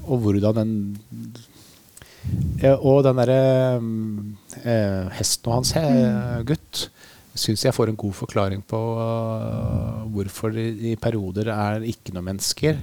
og 0.08 0.20
hvordan 0.22 0.56
den 0.56 0.98
ja, 1.02 1.47
Og 2.82 3.04
den 3.06 3.20
derre 3.22 3.42
eh, 4.64 5.10
hesten 5.18 5.52
og 5.52 5.60
hans 5.60 5.72
he, 5.78 5.84
gutt 6.50 6.88
syns 7.38 7.62
jeg 7.68 7.76
får 7.76 7.92
en 7.92 8.00
god 8.02 8.16
forklaring 8.18 8.64
på 8.66 8.78
eh, 8.98 10.06
hvorfor 10.16 10.56
det 10.56 10.64
i 10.90 10.96
perioder 10.98 11.52
er 11.54 11.84
ikke 11.86 12.16
noen 12.16 12.32
mennesker. 12.32 12.80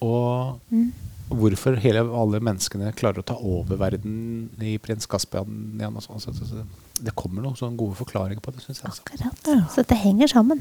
Og 0.00 0.60
Mm. 0.70 0.92
hvorfor 1.30 1.76
hele, 1.82 2.00
alle 2.14 2.38
menneskene 2.42 2.92
klarer 2.96 3.20
å 3.22 3.26
ta 3.26 3.34
over 3.38 3.76
verden 3.78 4.48
i 4.62 4.76
prins 4.82 5.06
Kaspian 5.10 5.74
igjen. 5.78 5.94
Og 5.98 6.02
sånn. 6.02 6.22
Så, 6.22 6.32
så, 6.46 6.62
det 7.00 7.14
kommer 7.18 7.42
noen 7.42 7.56
sånne 7.58 7.76
gode 7.80 7.94
forklaringer 7.98 8.40
på 8.44 8.52
det, 8.54 8.62
Synes 8.64 8.80
jeg. 8.82 8.90
Altså. 8.90 9.02
Akkurat. 9.02 9.70
Så 9.74 9.82
det 9.88 9.98
henger 9.98 10.28
sammen. 10.30 10.58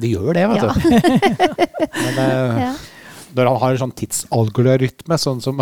Det 0.00 0.10
gjør 0.10 0.32
det, 0.36 0.48
vet 0.48 0.62
Ja. 0.62 0.72
du. 0.72 0.80
Men 2.04 2.18
eh, 2.24 2.60
Ja. 2.68 2.74
Når 3.34 3.48
han 3.50 3.60
har 3.62 3.70
en 3.74 3.80
sånn 3.84 3.94
tidsalgorytme, 3.98 5.16
sånn 5.18 5.40
som 5.42 5.58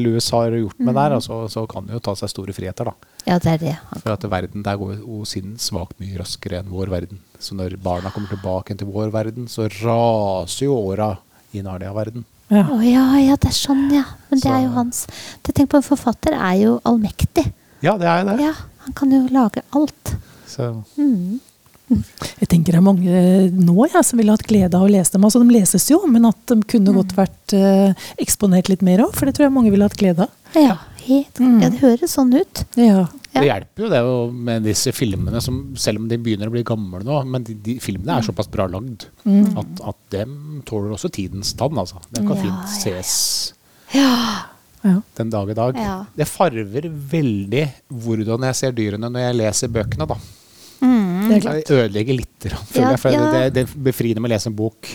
Louis 0.00 0.30
har 0.34 0.50
gjort 0.58 0.78
med 0.84 0.94
der, 0.98 1.14
så, 1.24 1.44
så 1.48 1.64
kan 1.70 1.86
han 1.86 1.96
jo 1.96 2.02
ta 2.04 2.14
seg 2.18 2.28
store 2.32 2.52
friheter. 2.56 2.84
da. 2.90 2.94
ja, 3.26 3.38
det 3.38 3.52
er 3.54 3.58
det. 3.62 3.74
For 4.02 4.12
at 4.12 4.26
verden 4.30 4.62
der 4.66 4.76
går 4.80 4.98
jo 5.00 5.22
sinnssvakt 5.28 5.98
mye 6.02 6.18
raskere 6.20 6.60
enn 6.60 6.68
vår 6.72 6.92
verden. 6.92 7.20
Så 7.40 7.56
når 7.56 7.76
barna 7.82 8.10
kommer 8.14 8.28
tilbake 8.32 8.76
til 8.76 8.88
vår 8.92 9.10
verden, 9.14 9.48
så 9.48 9.68
raser 9.68 10.66
jo 10.68 10.76
åra 10.76 11.14
i 11.54 11.62
Narnia-verden. 11.64 12.24
Ja. 12.52 12.66
Oh, 12.70 12.82
ja, 12.84 13.04
ja, 13.24 13.36
det 13.40 13.48
er 13.48 13.56
sånn, 13.56 13.86
ja. 13.92 14.04
Men 14.28 14.38
det 14.38 14.44
Så- 14.48 14.52
er 14.54 14.62
jo 14.66 14.70
hans 14.76 15.06
det 15.42 15.54
Tenk 15.56 15.70
på 15.70 15.76
En 15.80 15.82
forfatter 15.86 16.34
er 16.36 16.56
jo 16.60 16.74
allmektig. 16.84 17.46
Ja, 17.80 17.96
det 17.96 18.06
er 18.06 18.20
jo 18.22 18.28
det. 18.36 18.40
Ja, 18.44 18.52
Han 18.84 18.92
kan 18.92 19.10
jo 19.10 19.22
lage 19.32 19.62
alt. 19.72 20.14
Så, 20.46 20.84
Mm. 20.98 21.40
Jeg 22.40 22.48
tenker 22.48 22.72
det 22.72 22.80
er 22.80 22.86
mange 22.86 23.50
nå 23.52 23.86
ja, 23.92 24.02
som 24.02 24.18
ville 24.18 24.32
hatt 24.34 24.46
glede 24.46 24.74
av 24.74 24.82
å 24.86 24.90
lese 24.90 25.12
dem. 25.12 25.24
Altså, 25.24 25.40
de 25.42 25.54
leses 25.54 25.88
jo, 25.90 26.00
men 26.06 26.24
at 26.26 26.36
de 26.46 26.60
kunne 26.62 26.92
Mm. 26.92 26.96
godt 27.02 27.14
vært 27.16 27.52
eh, 27.54 27.94
eksponert 28.18 28.68
litt 28.68 28.82
mer 28.82 28.98
òg. 29.06 29.14
For 29.14 29.26
det 29.26 29.34
tror 29.36 29.46
jeg 29.48 29.52
mange 29.54 29.70
ville 29.70 29.84
hatt 29.84 29.96
glede 29.96 30.26
av. 30.26 30.30
Ja, 30.54 30.76
helt, 31.06 31.34
Mm. 31.40 31.60
ja, 31.62 31.68
det 31.70 31.80
høres 31.80 32.14
sånn 32.14 32.32
ut. 32.34 32.64
Ja. 32.76 33.06
Ja. 33.34 33.40
Det 33.40 33.48
hjelper 33.48 33.82
jo 33.82 33.88
det 33.90 34.32
med 34.32 34.62
disse 34.62 34.92
filmene, 34.94 35.40
som, 35.42 35.74
selv 35.74 35.98
om 35.98 36.06
de 36.08 36.16
begynner 36.16 36.46
å 36.46 36.52
bli 36.54 36.62
gamle 36.62 37.02
nå. 37.02 37.24
Men 37.26 37.42
de, 37.42 37.54
de 37.54 37.78
filmene 37.82 38.18
er 38.18 38.22
såpass 38.22 38.46
bra 38.48 38.68
lagd 38.68 39.06
Mm. 39.26 39.56
at, 39.58 39.80
at 39.88 39.96
dem 40.10 40.62
tåler 40.64 40.92
også 40.94 41.10
tidens 41.10 41.52
tann. 41.58 41.74
altså. 41.76 41.96
Den 42.12 42.28
kan 42.28 42.36
Ja, 42.36 42.42
fint 42.42 42.68
ses 42.78 43.52
Ja. 43.92 44.44
ja. 44.84 45.00
den 45.16 45.30
dag 45.30 45.50
i 45.50 45.54
dag. 45.54 45.74
Ja. 45.76 46.04
Det 46.16 46.28
farver 46.28 46.86
veldig 46.88 47.72
hvordan 47.90 48.46
jeg 48.46 48.54
ser 48.54 48.72
dyrene 48.72 49.10
når 49.10 49.20
jeg 49.26 49.36
leser 49.40 49.68
bøkene. 49.68 50.06
da. 50.06 50.14
Mm. 51.24 51.34
Det 51.40 51.70
er 51.70 51.84
ødelegger 51.84 52.18
litt, 52.18 52.46
føler 52.70 52.90
jeg. 52.94 53.00
For 53.00 53.14
ja. 53.14 53.24
det, 53.32 53.42
det 53.56 53.64
befriende 53.86 54.22
med 54.22 54.30
å 54.30 54.34
lese 54.34 54.50
en 54.50 54.56
bok 54.58 54.90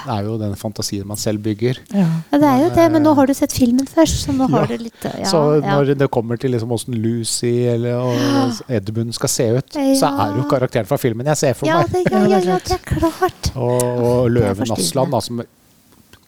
det 0.00 0.14
er 0.14 0.26
jo 0.26 0.36
den 0.40 0.54
fantasien 0.58 1.06
man 1.08 1.18
selv 1.20 1.42
bygger. 1.44 1.80
Ja. 1.92 2.06
Ja, 2.32 2.38
det 2.40 2.48
er 2.50 2.62
jo 2.64 2.68
det, 2.76 2.86
men 2.94 3.04
nå 3.04 3.12
har 3.18 3.28
du 3.28 3.34
sett 3.36 3.52
filmen 3.56 3.88
først, 3.88 4.24
så 4.26 4.34
nå 4.36 4.48
Ja. 4.48 4.52
har 4.58 4.66
du 4.70 4.76
litt 4.80 5.04
ja, 5.04 5.24
så 5.28 5.40
ja. 5.60 5.74
når 5.76 5.94
det 6.00 6.08
kommer 6.12 6.40
til 6.40 6.54
liksom 6.54 6.72
åssen 6.72 6.96
Lucy 7.00 7.52
eller 7.70 8.00
og 8.00 8.60
Edmund 8.68 9.14
skal 9.16 9.32
se 9.32 9.48
ut, 9.58 9.78
så 10.00 10.10
er 10.24 10.36
jo 10.38 10.46
karakteren 10.50 10.88
fra 10.88 10.98
filmen 11.00 11.26
jeg 11.32 11.36
ser 11.42 11.56
for 11.58 11.68
ja, 11.68 11.80
meg. 11.84 11.92
det, 11.92 12.04
ja, 12.10 12.24
ja, 12.26 12.42
ja, 12.54 12.58
det 12.64 12.76
er 12.78 12.84
klart. 12.94 13.50
Og, 13.54 13.82
og 13.82 14.30
løven. 14.32 14.72
Aslan, 14.76 15.10
da, 15.12 15.20
som 15.24 15.42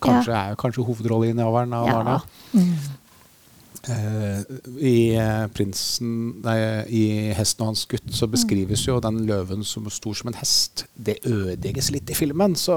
kanskje 0.03 0.35
er 0.35 0.59
kanskje 0.61 0.85
hovedrolleinnehaveren 0.87 1.73
av 1.79 1.87
Ja. 1.89 1.97
Narnia. 2.03 2.21
Mm. 2.53 2.75
Eh, 3.89 4.43
I 4.79 5.15
eh, 5.19 5.47
prinsen 5.51 6.41
Nei, 6.45 6.59
i 6.87 7.33
'Hesten 7.35 7.65
og 7.65 7.73
hans 7.73 7.87
gutt' 7.91 8.13
så 8.15 8.29
beskrives 8.31 8.85
jo 8.87 9.01
den 9.03 9.25
løven 9.27 9.65
som 9.67 9.89
stor 9.91 10.15
som 10.15 10.29
en 10.31 10.39
hest. 10.39 10.85
Det 10.95 11.19
ødelegges 11.27 11.91
litt 11.91 12.11
i 12.11 12.15
filmen, 12.15 12.55
så 12.55 12.77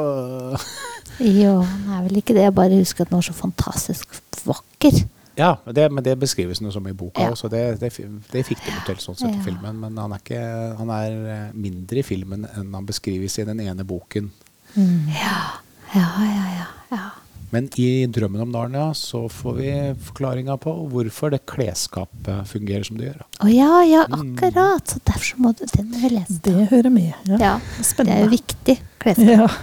Jo, 1.19 1.59
han 1.61 1.89
er 1.93 2.07
vel 2.07 2.17
ikke 2.17 2.33
det. 2.33 2.41
Jeg 2.47 2.55
bare 2.55 2.79
husker 2.79 3.05
at 3.05 3.09
den 3.11 3.17
var 3.19 3.21
så 3.27 3.33
fantastisk 3.37 4.07
vakker. 4.45 5.05
Ja, 5.37 5.55
det, 5.75 5.91
men 5.91 6.03
det 6.03 6.15
beskrives 6.19 6.61
noe 6.63 6.71
som 6.71 6.87
i 6.87 6.93
boka 6.93 7.21
Ja. 7.21 7.29
også. 7.35 7.49
Det, 7.51 7.79
det, 7.81 7.91
det 8.31 8.45
fikk 8.47 8.61
de 8.65 8.71
til 8.87 8.95
sånn 9.03 9.17
sett 9.19 9.29
i 9.35 9.37
Ja. 9.37 9.43
filmen. 9.43 9.75
Men 9.79 9.97
han 9.97 10.11
er, 10.15 10.21
ikke, 10.23 10.41
han 10.79 10.89
er 10.89 11.11
eh, 11.35 11.51
mindre 11.53 11.99
i 11.99 12.03
filmen 12.07 12.47
enn 12.55 12.73
han 12.73 12.85
beskrives 12.87 13.37
i 13.39 13.43
den 13.45 13.59
ene 13.59 13.83
boken. 13.85 14.31
Mm. 14.75 15.09
Ja, 15.11 15.59
ja, 15.93 16.07
ja. 16.23 16.45
ja, 16.55 16.67
ja. 16.91 17.09
Men 17.55 17.69
i 17.79 18.03
'Drømmen 18.11 18.41
om 18.43 18.51
Narnia' 18.51 18.91
så 18.99 19.29
får 19.31 19.53
vi 19.61 19.69
forklaringa 20.09 20.57
på 20.59 20.73
hvorfor 20.91 21.31
det 21.31 21.39
klesskapet 21.47 22.43
fungerer 22.51 22.83
som 22.83 22.97
det 22.99 23.05
gjør. 23.13 23.21
Å 23.39 23.47
ja, 23.53 23.79
ja, 23.87 24.03
Mm. 24.11 24.35
akkurat. 24.35 24.83
Så 24.91 24.99
derfor 25.07 25.39
må 25.39 25.53
du 25.55 25.63
den 25.71 25.87
må 25.91 25.95
vi 26.03 26.09
lese. 26.17 26.35
Det 26.43 26.67
hører 26.69 26.91
med. 26.91 27.13
Ja. 27.23 27.37
Ja, 27.39 27.59
det 28.03 28.11
er 28.11 28.23
jo 28.25 28.29
viktig. 28.35 28.75
klesskap. 28.99 29.23
Ja. 29.23 29.47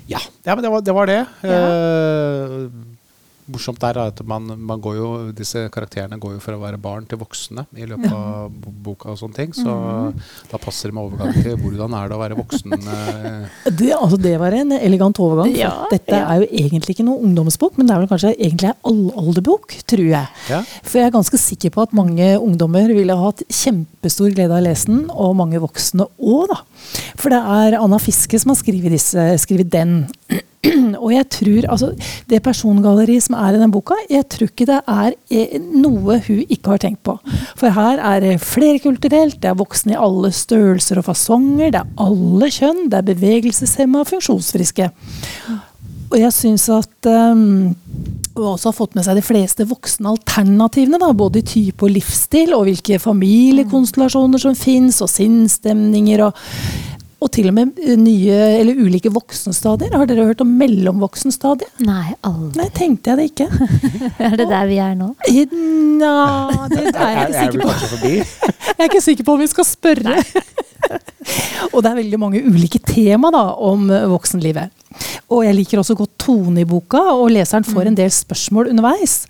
Ja, 0.06 0.20
ja 0.46 0.54
men 0.54 0.62
det 0.62 0.70
var 0.70 0.78
det. 0.86 0.92
Var 0.94 1.06
det. 1.10 1.18
Eh, 1.42 2.70
morsomt 3.52 3.80
der 3.82 3.98
er 4.00 4.10
at 4.10 4.20
man, 4.26 4.48
man 4.58 4.80
går 4.82 4.96
jo, 4.98 5.08
disse 5.36 5.66
karakterene 5.72 6.18
går 6.22 6.36
jo 6.36 6.42
fra 6.42 6.56
å 6.56 6.62
være 6.62 6.80
barn 6.82 7.06
til 7.08 7.20
voksne 7.20 7.66
i 7.78 7.86
løpet 7.88 8.12
av 8.12 8.52
boka. 8.64 9.12
og 9.12 9.20
sånne 9.20 9.38
ting, 9.38 9.54
Så 9.56 9.76
da 10.50 10.60
passer 10.62 10.90
det 10.90 10.96
med 10.96 11.06
overgang 11.06 11.36
til 11.42 11.56
hvordan 11.60 11.96
er 11.98 12.10
det 12.10 12.16
å 12.16 12.22
være 12.22 12.38
voksen. 12.38 12.76
eh, 12.96 13.70
Det, 13.70 13.92
altså 13.96 14.18
det 14.20 14.34
var 14.42 14.56
en 14.56 14.76
elegant 14.78 15.20
overgang. 15.22 15.54
Ja, 15.56 15.72
dette 15.92 16.16
ja. 16.16 16.24
er 16.32 16.42
jo 16.42 16.50
egentlig 16.50 16.96
ikke 16.96 17.06
noe 17.06 17.22
ungdomsbok, 17.26 17.76
men 17.78 17.88
det 17.88 17.96
er 17.96 18.04
vel 18.04 18.10
kanskje 18.12 18.34
egentlig 18.34 18.72
en 18.72 18.80
allalderbok, 18.92 19.78
tror 19.88 20.06
jeg. 20.06 20.34
Ja. 20.50 20.62
For 20.82 21.00
jeg 21.00 21.10
er 21.10 21.16
ganske 21.16 21.40
sikker 21.40 21.74
på 21.74 21.86
at 21.86 21.96
mange 21.96 22.32
ungdommer 22.40 22.92
ville 22.96 23.16
ha 23.16 23.30
hatt 23.30 23.44
kjempestor 23.46 24.34
glede 24.34 24.52
av 24.54 24.62
å 24.62 24.66
lese 24.66 24.90
den, 24.90 25.06
og 25.12 25.36
mange 25.38 25.62
voksne 25.62 26.08
òg, 26.18 26.50
da. 26.52 26.60
For 27.16 27.32
det 27.32 27.40
er 27.40 27.78
Anna 27.80 28.00
Fiske 28.02 28.40
som 28.40 28.52
har 28.52 28.60
skrevet, 28.60 28.92
disse, 28.94 29.28
skrevet 29.42 29.72
den. 29.72 30.04
Og 31.04 31.12
jeg 31.12 31.26
tror, 31.30 31.68
altså 31.70 31.92
Det 32.30 32.40
persongalleriet 32.42 33.26
som 33.26 33.36
er 33.38 33.56
i 33.56 33.60
den 33.60 33.72
boka, 33.74 33.98
jeg 34.10 34.26
tror 34.32 34.50
ikke 34.50 34.68
det 34.68 34.80
er 34.82 35.14
eh, 35.30 35.56
noe 35.60 36.18
hun 36.26 36.42
ikke 36.42 36.74
har 36.74 36.82
tenkt 36.82 37.02
på. 37.06 37.16
For 37.58 37.74
her 37.76 38.02
er 38.02 38.24
det 38.24 38.34
flerkulturelt, 38.44 39.38
det 39.42 39.52
er 39.52 39.58
voksne 39.58 39.94
i 39.94 40.00
alle 40.00 40.32
størrelser 40.34 41.00
og 41.00 41.08
fasonger, 41.10 41.70
det 41.74 41.82
er 41.82 41.94
alle 42.02 42.50
kjønn, 42.52 42.86
det 42.90 43.00
er 43.00 43.08
bevegelseshemma 43.12 44.02
og 44.02 44.10
funksjonsfriske. 44.10 44.90
Og 46.06 46.18
jeg 46.20 46.34
syns 46.34 46.68
at 46.70 47.10
um, 47.10 47.74
hun 48.36 48.52
også 48.52 48.70
har 48.70 48.76
fått 48.76 48.96
med 48.98 49.06
seg 49.06 49.18
de 49.18 49.24
fleste 49.24 49.66
voksne 49.68 50.12
alternativene, 50.12 51.00
da, 51.02 51.12
både 51.16 51.40
i 51.40 51.46
type 51.46 51.86
og 51.86 51.94
livsstil, 51.94 52.52
og 52.56 52.66
hvilke 52.68 53.00
familiekonstellasjoner 53.02 54.42
som 54.42 54.58
fins, 54.58 55.00
og 55.04 55.12
sinnsstemninger. 55.12 56.26
og 56.28 56.36
og 57.16 57.30
til 57.32 57.48
og 57.48 57.54
med 57.56 57.78
nye 57.96 58.34
eller 58.60 58.76
ulike 58.76 59.08
voksenstadier. 59.12 59.94
Har 59.96 60.08
dere 60.08 60.26
hørt 60.28 60.42
om 60.44 60.50
mellomvoksenstadiet? 60.60 61.80
Nei, 61.86 62.12
aldri. 62.28 62.60
Nei, 62.60 62.66
tenkte 62.76 63.12
jeg 63.12 63.18
det 63.18 63.26
ikke. 63.30 63.46
Er 64.28 64.36
det 64.36 64.48
der 64.50 64.68
vi 64.68 64.76
er 64.84 64.92
nå? 64.98 65.08
Nja, 65.24 66.12
det 66.68 66.82
er 66.92 67.14
jeg 67.16 67.24
ikke 67.24 67.24
er 67.24 67.40
sikker 67.40 67.64
på. 67.64 67.72
Jeg 68.76 68.84
er 68.84 68.90
ikke 68.90 69.00
sikker 69.00 69.24
på 69.24 69.32
om 69.32 69.40
vi 69.40 69.46
skal 69.48 69.64
spørre. 69.64 70.16
og 71.72 71.78
det 71.80 71.88
er 71.88 71.98
veldig 72.02 72.18
mange 72.20 72.42
ulike 72.44 72.82
tema 72.84 73.30
da, 73.32 73.46
om 73.64 73.88
voksenlivet. 74.12 74.75
Og 75.32 75.44
jeg 75.46 75.56
liker 75.58 75.82
også 75.82 75.96
godt 75.98 76.14
tone 76.22 76.62
i 76.62 76.68
boka, 76.68 77.00
og 77.16 77.30
leseren 77.34 77.66
får 77.66 77.90
en 77.90 77.98
del 77.98 78.12
spørsmål 78.14 78.70
underveis. 78.74 79.24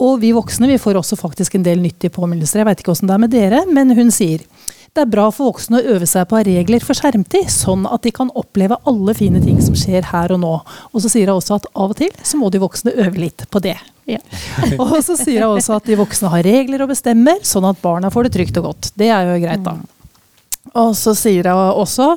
Og 0.00 0.18
vi 0.22 0.32
voksne 0.32 0.70
vi 0.70 0.80
får 0.80 0.98
også 1.00 1.18
faktisk 1.20 1.56
en 1.58 1.66
del 1.66 1.82
nyttige 1.82 2.12
påminnelser. 2.14 2.62
Jeg 2.62 2.70
vet 2.70 2.82
ikke 2.82 2.94
hvordan 2.94 3.10
det 3.10 3.16
er 3.16 3.24
med 3.24 3.34
dere, 3.34 3.64
men 3.68 3.96
hun 3.96 4.12
sier 4.14 4.44
det 4.90 5.04
er 5.04 5.10
bra 5.12 5.28
for 5.30 5.52
voksne 5.52 5.78
å 5.78 5.92
øve 5.94 6.06
seg 6.08 6.24
på 6.26 6.40
regler 6.48 6.82
for 6.82 6.98
skjermtid, 6.98 7.46
sånn 7.52 7.84
at 7.86 8.02
de 8.02 8.10
kan 8.14 8.32
oppleve 8.34 8.80
alle 8.90 9.14
fine 9.14 9.38
ting 9.44 9.60
som 9.62 9.76
skjer 9.78 10.08
her 10.10 10.34
og 10.34 10.40
nå. 10.42 10.50
Og 10.90 11.04
så 11.04 11.12
sier 11.12 11.30
hun 11.30 11.38
også 11.38 11.60
at 11.60 11.68
av 11.70 11.94
og 11.94 12.00
til 12.00 12.10
så 12.26 12.40
må 12.40 12.50
de 12.50 12.58
voksne 12.58 12.96
øve 12.96 13.22
litt 13.22 13.44
på 13.54 13.62
det. 13.62 13.76
Ja. 14.10 14.18
Og 14.82 14.96
så 15.06 15.14
sier 15.14 15.44
hun 15.44 15.60
også 15.60 15.76
at 15.76 15.86
de 15.86 15.94
voksne 16.00 16.32
har 16.32 16.42
regler 16.42 16.82
og 16.82 16.90
bestemmer, 16.90 17.38
sånn 17.46 17.68
at 17.68 17.78
barna 17.78 18.10
får 18.10 18.26
det 18.26 18.32
trygt 18.34 18.58
og 18.58 18.66
godt. 18.72 18.90
Det 18.98 19.12
er 19.14 19.28
jo 19.28 19.36
greit, 19.44 19.62
da. 19.62 19.76
Og 20.76 20.92
så 20.94 21.14
sier 21.16 21.48
hun 21.50 21.80
også 21.82 22.12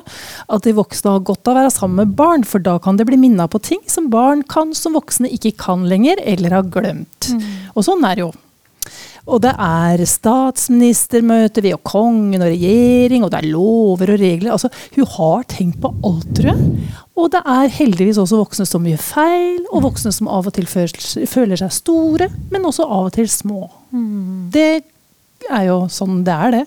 at 0.52 0.66
de 0.66 0.74
voksne 0.76 1.16
har 1.16 1.24
godt 1.26 1.48
av 1.48 1.56
å 1.56 1.58
være 1.62 1.74
sammen 1.74 2.04
med 2.04 2.16
barn, 2.18 2.44
for 2.46 2.62
da 2.62 2.76
kan 2.82 3.00
det 3.00 3.08
bli 3.08 3.18
minna 3.18 3.48
på 3.50 3.58
ting 3.64 3.82
som 3.90 4.10
barn 4.12 4.44
kan 4.46 4.74
som 4.76 4.94
voksne 4.94 5.32
ikke 5.32 5.56
kan 5.64 5.88
lenger, 5.90 6.20
eller 6.22 6.60
har 6.60 6.68
glemt. 6.70 7.32
Og 7.74 7.86
sånn 7.88 8.04
er 8.06 8.18
det 8.18 8.26
jo. 8.26 8.32
Og 9.24 9.40
det 9.40 9.54
er 9.56 10.02
statsministermøter, 10.04 11.64
vi 11.64 11.72
og 11.72 11.80
kongen 11.88 12.44
og 12.44 12.50
regjering, 12.52 13.24
og 13.24 13.30
det 13.32 13.40
er 13.40 13.48
lover 13.48 14.12
og 14.12 14.20
regler. 14.20 14.52
Altså, 14.52 14.68
hun 14.98 15.08
har 15.16 15.46
tenkt 15.48 15.80
på 15.80 15.94
alt, 16.04 16.28
tror 16.36 16.50
jeg. 16.52 16.90
Og 17.16 17.30
det 17.32 17.40
er 17.48 17.72
heldigvis 17.72 18.20
også 18.20 18.42
voksne 18.42 18.66
som 18.68 18.84
gjør 18.84 19.00
feil, 19.00 19.62
og 19.70 19.86
voksne 19.86 20.12
som 20.12 20.28
av 20.28 20.50
og 20.50 20.56
til 20.58 20.68
føler, 20.68 21.56
seg 21.56 21.72
store, 21.72 22.28
men 22.52 22.68
også 22.68 22.84
av 22.84 23.08
og 23.08 23.14
til 23.16 23.30
små. 23.32 23.62
Det 24.52 24.68
er 25.50 25.66
jo 25.68 25.78
sånn 25.92 26.22
det 26.26 26.34
er, 26.34 26.54
det. 26.54 26.64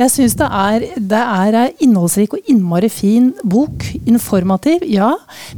Jeg 0.00 0.12
syns 0.12 0.36
det 0.40 0.48
er, 0.48 0.86
det 1.12 1.22
er 1.22 1.58
ei 1.62 1.66
innholdsrik 1.86 2.36
og 2.36 2.50
innmari 2.50 2.90
fin 2.92 3.32
bok. 3.44 3.86
Informativ, 4.06 4.84
ja. 4.86 5.12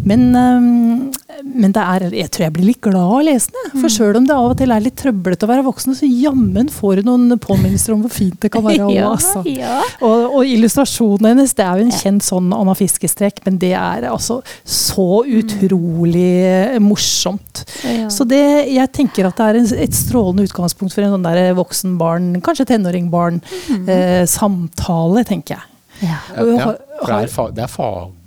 Men, 0.05 0.29
øhm, 0.37 1.11
men 1.45 1.75
det 1.77 1.83
er, 1.83 2.05
jeg 2.17 2.31
tror 2.33 2.45
jeg 2.47 2.53
blir 2.57 2.67
litt 2.71 2.81
glad 2.83 2.97
av 2.99 3.13
å 3.19 3.25
lese 3.27 3.53
den. 3.53 3.75
For 3.83 3.93
sjøl 3.93 4.17
om 4.17 4.25
det 4.27 4.35
av 4.35 4.47
og 4.49 4.57
til 4.59 4.73
er 4.73 4.83
litt 4.83 4.97
trøblete 4.99 5.45
å 5.45 5.51
være 5.51 5.65
voksen, 5.67 5.95
så 5.99 6.09
jammen 6.09 6.71
får 6.73 6.99
du 7.03 7.09
noen 7.11 7.37
påminnelser 7.43 7.95
om 7.95 8.03
hvor 8.05 8.15
fint 8.15 8.39
det 8.43 8.51
kan 8.55 8.65
være. 8.65 8.89
også, 8.89 8.95
Ja, 8.97 9.11
altså. 9.13 9.43
ja. 9.53 9.77
Og, 10.09 10.39
og 10.41 10.49
illustrasjonen 10.49 11.31
hennes, 11.33 11.55
det 11.59 11.67
er 11.67 11.83
jo 11.83 11.87
en 11.87 11.95
kjent 11.95 12.27
sånn 12.27 12.51
Anna 12.57 12.75
Fiskestrek, 12.79 13.43
men 13.47 13.61
det 13.61 13.75
er 13.77 14.09
altså 14.09 14.41
så 14.65 15.09
utrolig 15.29 16.27
eh, 16.49 16.77
morsomt. 16.83 17.65
Ja. 17.85 18.09
Så 18.13 18.27
det, 18.29 18.43
jeg 18.73 18.95
tenker 18.97 19.29
at 19.29 19.39
det 19.39 19.49
er 19.49 19.63
en, 19.63 19.73
et 19.85 19.97
strålende 19.97 20.49
utgangspunkt 20.49 20.97
for 20.97 21.05
en 21.05 21.17
sånn 21.19 21.29
der 21.29 21.53
voksen-barn, 21.59 22.39
kanskje 22.45 22.71
tenåring-barn, 22.73 23.43
eh, 23.85 24.23
samtale, 24.29 25.29
tenker 25.29 25.59
jeg. 25.59 25.75
Ja. 26.09 26.21
Ja, 26.31 26.45
ja, 26.47 26.73
det 27.03 27.15
er, 27.25 27.31
fa 27.33 27.49
det 27.51 27.65
er 27.65 27.71
fagbok 27.73 28.18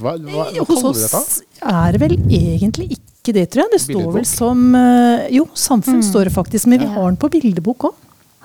Hva, 0.00 0.16
hva, 0.18 0.48
hva 0.56 0.66
Hos 0.68 0.84
oss 0.84 1.42
er 1.60 1.92
det 1.92 2.00
vel 2.00 2.16
egentlig 2.16 2.90
ikke 2.96 3.34
det, 3.36 3.46
tror 3.52 3.66
jeg. 3.66 3.72
Det 3.76 3.80
står 3.84 4.12
vel 4.16 4.24
som 4.28 4.62
eh, 4.74 5.26
Jo, 5.36 5.46
samfunn 5.54 6.02
står 6.06 6.30
det 6.30 6.32
faktisk, 6.36 6.66
men 6.72 6.80
vi 6.80 6.86
Ja. 6.88 6.94
har 6.98 7.10
den 7.10 7.16
på 7.20 7.28
bildebok 7.30 7.90
òg. 7.90 7.94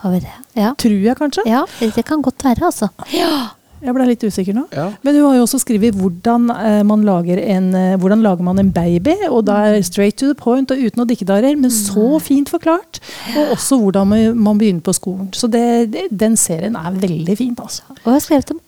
Har 0.03 0.11
vi 0.11 0.19
det? 0.25 0.33
Ja. 0.59 0.73
Tror 0.77 0.97
jeg 1.01 1.15
kanskje. 1.17 1.45
ja, 1.47 1.63
det 1.79 2.03
kan 2.05 2.21
godt 2.21 2.43
være, 2.43 2.65
altså. 2.67 2.89
Ja. 3.15 3.51
Jeg 3.85 3.93
ble 3.93 4.05
litt 4.07 4.23
usikker 4.23 4.55
nå. 4.55 4.63
Ja. 4.73 4.85
Men 5.03 5.15
hun 5.15 5.25
har 5.27 5.35
jo 5.37 5.43
også 5.45 5.59
skrevet 5.61 5.93
hvordan, 5.99 6.47
eh, 6.49 6.81
man 6.87 7.03
lager 7.05 7.37
en, 7.37 7.67
eh, 7.75 7.95
hvordan 8.01 8.21
lager 8.23 8.41
man 8.43 8.57
en 8.59 8.71
baby. 8.73 9.13
Og 9.29 9.43
da 9.45 9.57
er 9.67 9.81
straight 9.85 10.17
to 10.17 10.27
the 10.31 10.33
point 10.33 10.71
og 10.71 10.77
uten 10.79 11.03
å 11.03 11.05
dikkedarer, 11.07 11.55
men 11.59 11.69
så 11.69 12.19
fint 12.23 12.49
forklart. 12.49 12.99
Og 13.35 13.55
også 13.57 13.77
hvordan 13.79 14.07
man- 14.07 14.37
man 14.37 14.57
begynner 14.57 14.81
på 14.81 14.93
skolen. 14.95 15.29
Så 15.33 15.49
det, 15.51 15.91
det, 15.91 16.07
den 16.11 16.35
serien 16.35 16.75
er 16.75 16.91
veldig 16.91 17.37
fint, 17.37 17.59
altså. 17.59 17.83
Og 17.91 18.05
jeg 18.05 18.13
har 18.13 18.19
skrevet 18.21 18.51
om 18.51 18.59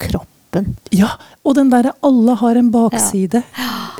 kroppen. 0.63 0.75
Ja, 0.91 1.09
og 1.45 1.55
den 1.55 1.69
derre 1.71 1.93
'alle 2.03 2.35
har 2.35 2.55
en 2.55 2.71
bakside'. 2.71 3.43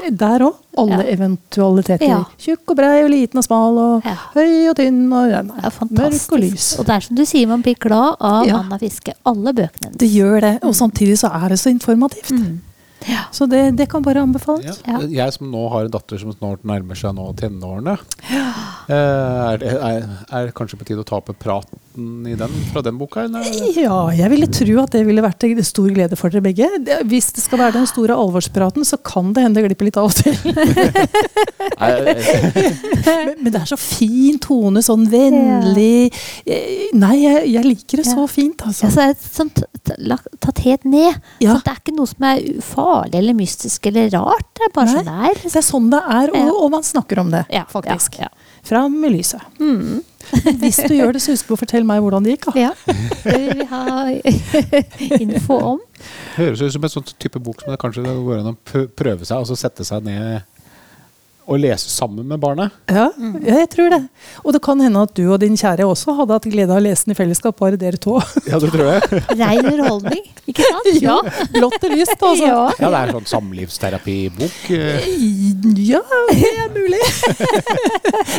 Der 0.09 0.39
òg. 0.39 0.55
Alle 0.77 1.03
Ja. 1.03 1.15
eventualiteter. 1.15 2.07
Ja. 2.07 2.23
Tjukk 2.37 2.69
og 2.69 2.75
brei 2.77 3.03
og 3.03 3.09
liten 3.09 3.37
og 3.37 3.43
smal 3.43 3.77
og 3.77 4.03
Ja. 4.05 4.15
høy 4.35 4.69
og 4.69 4.75
tynn 4.77 5.11
og 5.11 5.29
ja, 5.29 5.41
mørk 5.41 6.31
og 6.31 6.39
lys. 6.39 6.79
Og 6.79 6.85
det 6.85 6.95
er 6.95 6.99
som 7.01 7.15
du 7.15 7.25
sier, 7.25 7.47
man 7.47 7.61
blir 7.61 7.75
glad 7.77 8.15
av 8.21 8.45
Ja. 8.45 8.59
Anna 8.59 8.77
Fiske. 8.77 9.13
Alle 9.25 9.53
bøkene 9.53 9.83
hennes. 9.83 9.97
Det 9.97 10.09
gjør 10.09 10.41
det, 10.41 10.59
og 10.63 10.73
samtidig 10.73 11.17
så 11.17 11.27
er 11.33 11.49
det 11.49 11.59
så 11.59 11.69
informativt. 11.69 12.31
Mm. 12.31 12.61
Ja. 13.07 13.23
Så 13.31 13.47
det, 13.49 13.75
det 13.75 13.89
kan 13.89 14.01
bare 14.01 14.21
anbefales. 14.21 14.81
Ja. 14.87 14.99
Ja. 14.99 15.07
Jeg 15.07 15.33
som 15.33 15.51
nå 15.51 15.69
har 15.71 15.85
en 15.85 15.91
datter 15.91 16.17
som 16.19 16.31
snart 16.33 16.63
nærmer 16.63 16.95
seg 16.95 17.13
nå 17.15 17.33
tenårene, 17.35 17.97
eh, 18.89 19.53
er, 19.53 19.57
det, 19.57 19.73
er, 19.73 20.09
er 20.31 20.51
kanskje 20.51 20.77
på 20.77 20.85
tide 20.85 20.99
å 21.03 21.05
ta 21.05 21.17
opp 21.17 21.29
praten 21.97 22.27
i 22.27 22.35
den, 22.35 22.49
fra 22.73 22.81
den 22.81 22.97
boka? 22.97 23.23
Eller? 23.23 23.43
Ja, 23.81 24.11
jeg 24.13 24.29
ville 24.29 24.47
tro 24.47 24.77
at 24.83 24.91
det 24.93 25.03
ville 25.07 25.21
vært 25.23 25.39
til 25.41 25.57
stor 25.65 25.89
glede 25.93 26.15
for 26.17 26.29
dere 26.29 26.41
begge. 26.45 26.67
Hvis 27.09 27.31
det 27.33 27.43
skal 27.43 27.59
være 27.59 27.73
den 27.79 27.87
store 27.89 28.13
alvorspraten, 28.15 28.85
så 28.85 28.97
kan 29.01 29.33
det 29.33 29.43
hende 29.43 29.57
det 29.61 29.67
glipper 29.71 29.85
litt 29.89 29.97
av 29.97 30.05
og 30.05 30.13
til. 30.13 30.35
Men, 31.77 33.29
men 33.43 33.51
det 33.53 33.59
er 33.61 33.67
så 33.69 33.77
fin 33.77 34.39
tone, 34.41 34.81
sånn 34.83 35.05
vennlig 35.11 36.09
Eh, 36.47 36.87
Nei, 36.97 37.13
jeg, 37.21 37.43
jeg 37.53 37.65
liker 37.65 38.01
det 38.01 38.05
så 38.07 38.23
fint, 38.29 38.61
altså. 38.65 38.87
Ja, 38.87 38.91
så 38.93 39.03
er 39.03 39.13
det 39.13 39.21
sånn 39.23 39.51
tatt 40.43 40.61
helt 40.65 40.85
ned. 40.87 41.17
Ja. 41.43 41.53
Så 41.57 41.65
det 41.65 41.71
er 41.73 41.79
ikke 41.81 41.95
noe 41.95 42.09
som 42.09 42.25
er 42.27 42.41
farlig 42.65 43.19
eller 43.19 43.37
mystisk 43.37 43.87
eller 43.91 44.09
rart. 44.13 44.47
Det 44.57 44.67
er 44.67 44.73
bare 44.75 44.89
Nei. 44.89 44.95
sånn 44.97 45.07
det 45.09 45.29
er. 45.29 45.41
Det 45.43 45.61
er 45.61 45.65
sånn 45.67 45.89
det 45.93 46.01
er, 46.17 46.33
og, 46.39 46.51
og 46.65 46.69
man 46.77 46.85
snakker 46.87 47.21
om 47.23 47.31
det, 47.33 47.43
Ja, 47.53 47.63
faktisk. 47.71 48.19
ja, 48.21 48.29
ja. 48.29 48.61
Fram 48.67 48.97
i 49.07 49.11
lyset. 49.13 49.43
Mm. 49.61 50.01
Hvis 50.61 50.79
du 50.83 50.93
gjør 50.95 51.15
det, 51.15 51.21
så 51.23 51.33
husk 51.35 51.47
på 51.49 51.57
å 51.57 51.61
fortelle 51.61 51.87
meg 51.87 52.01
hvordan 52.03 52.25
det 52.25 52.35
gikk. 52.35 52.49
Da. 52.51 52.67
Ja. 52.67 52.71
Det 53.23 53.37
vil 53.43 53.61
vi 53.61 53.67
ha 53.71 53.83
info 55.23 55.59
om. 55.73 55.81
høres 56.37 56.61
ut 56.61 56.75
som 56.75 56.87
en 56.87 56.93
sånn 56.93 57.07
type 57.17 57.41
bok 57.43 57.63
som 57.63 57.73
det 57.73 57.79
kanskje 57.81 58.03
går 58.05 58.41
an 58.43 58.53
å 58.53 58.57
prøve 58.97 59.25
seg, 59.27 59.39
og 59.39 59.49
så 59.49 59.57
sette 59.59 59.87
seg 59.87 60.05
ned 60.07 60.43
og 61.47 61.59
lese 61.63 61.87
sammen 61.87 62.27
med 62.27 62.41
barnet. 62.43 62.73
Ja, 62.91 63.05
ja, 63.15 63.55
jeg 63.61 63.69
tror 63.71 63.89
det. 63.93 64.01
Og 64.43 64.51
det 64.51 64.59
kan 64.65 64.81
hende 64.83 64.99
at 65.07 65.13
du 65.15 65.21
og 65.31 65.39
din 65.39 65.55
kjære 65.55 65.85
også 65.87 66.11
hadde 66.17 66.35
hatt 66.35 66.47
glede 66.51 66.73
av 66.75 66.81
å 66.81 66.83
lese 66.83 67.07
den 67.07 67.13
i 67.15 67.17
fellesskap, 67.17 67.55
bare 67.59 67.79
dere 67.79 67.95
to. 68.03 68.17
Ja, 68.51 68.59
det 68.59 68.69
tror 68.73 68.89
jeg. 68.93 69.21
Rein 69.39 69.63
underholdning, 69.71 70.25
ikke 70.51 70.65
sant? 70.67 70.89
Ja, 71.07 71.15
blått 71.55 71.79
og 71.87 71.93
lyst, 71.95 72.17
altså. 72.19 72.45
Ja. 72.49 72.59
Ja, 72.83 72.89
det 72.91 72.99
er 72.99 73.13
sånn 73.15 73.29
samlivsterapibok. 73.31 74.57
eh. 74.75 75.07
Ja, 75.87 76.01
det 76.33 76.51
er 76.51 76.69
mulig. 76.75 77.03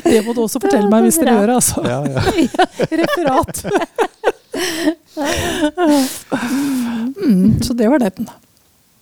Det 0.05 0.21
må 0.27 0.37
du 0.37 0.43
også 0.45 0.61
fortelle 0.61 0.89
meg 0.93 1.09
hvis 1.09 1.19
dere 1.23 1.39
gjør 1.39 1.55
det, 1.55 1.57
altså. 1.63 1.79
Ja, 1.89 2.01
ja. 2.13 2.21
Referat. 3.03 3.65
Mm, 7.25 7.63
så 7.65 7.75
det 7.75 7.89
var 7.91 7.99
den. 8.05 8.29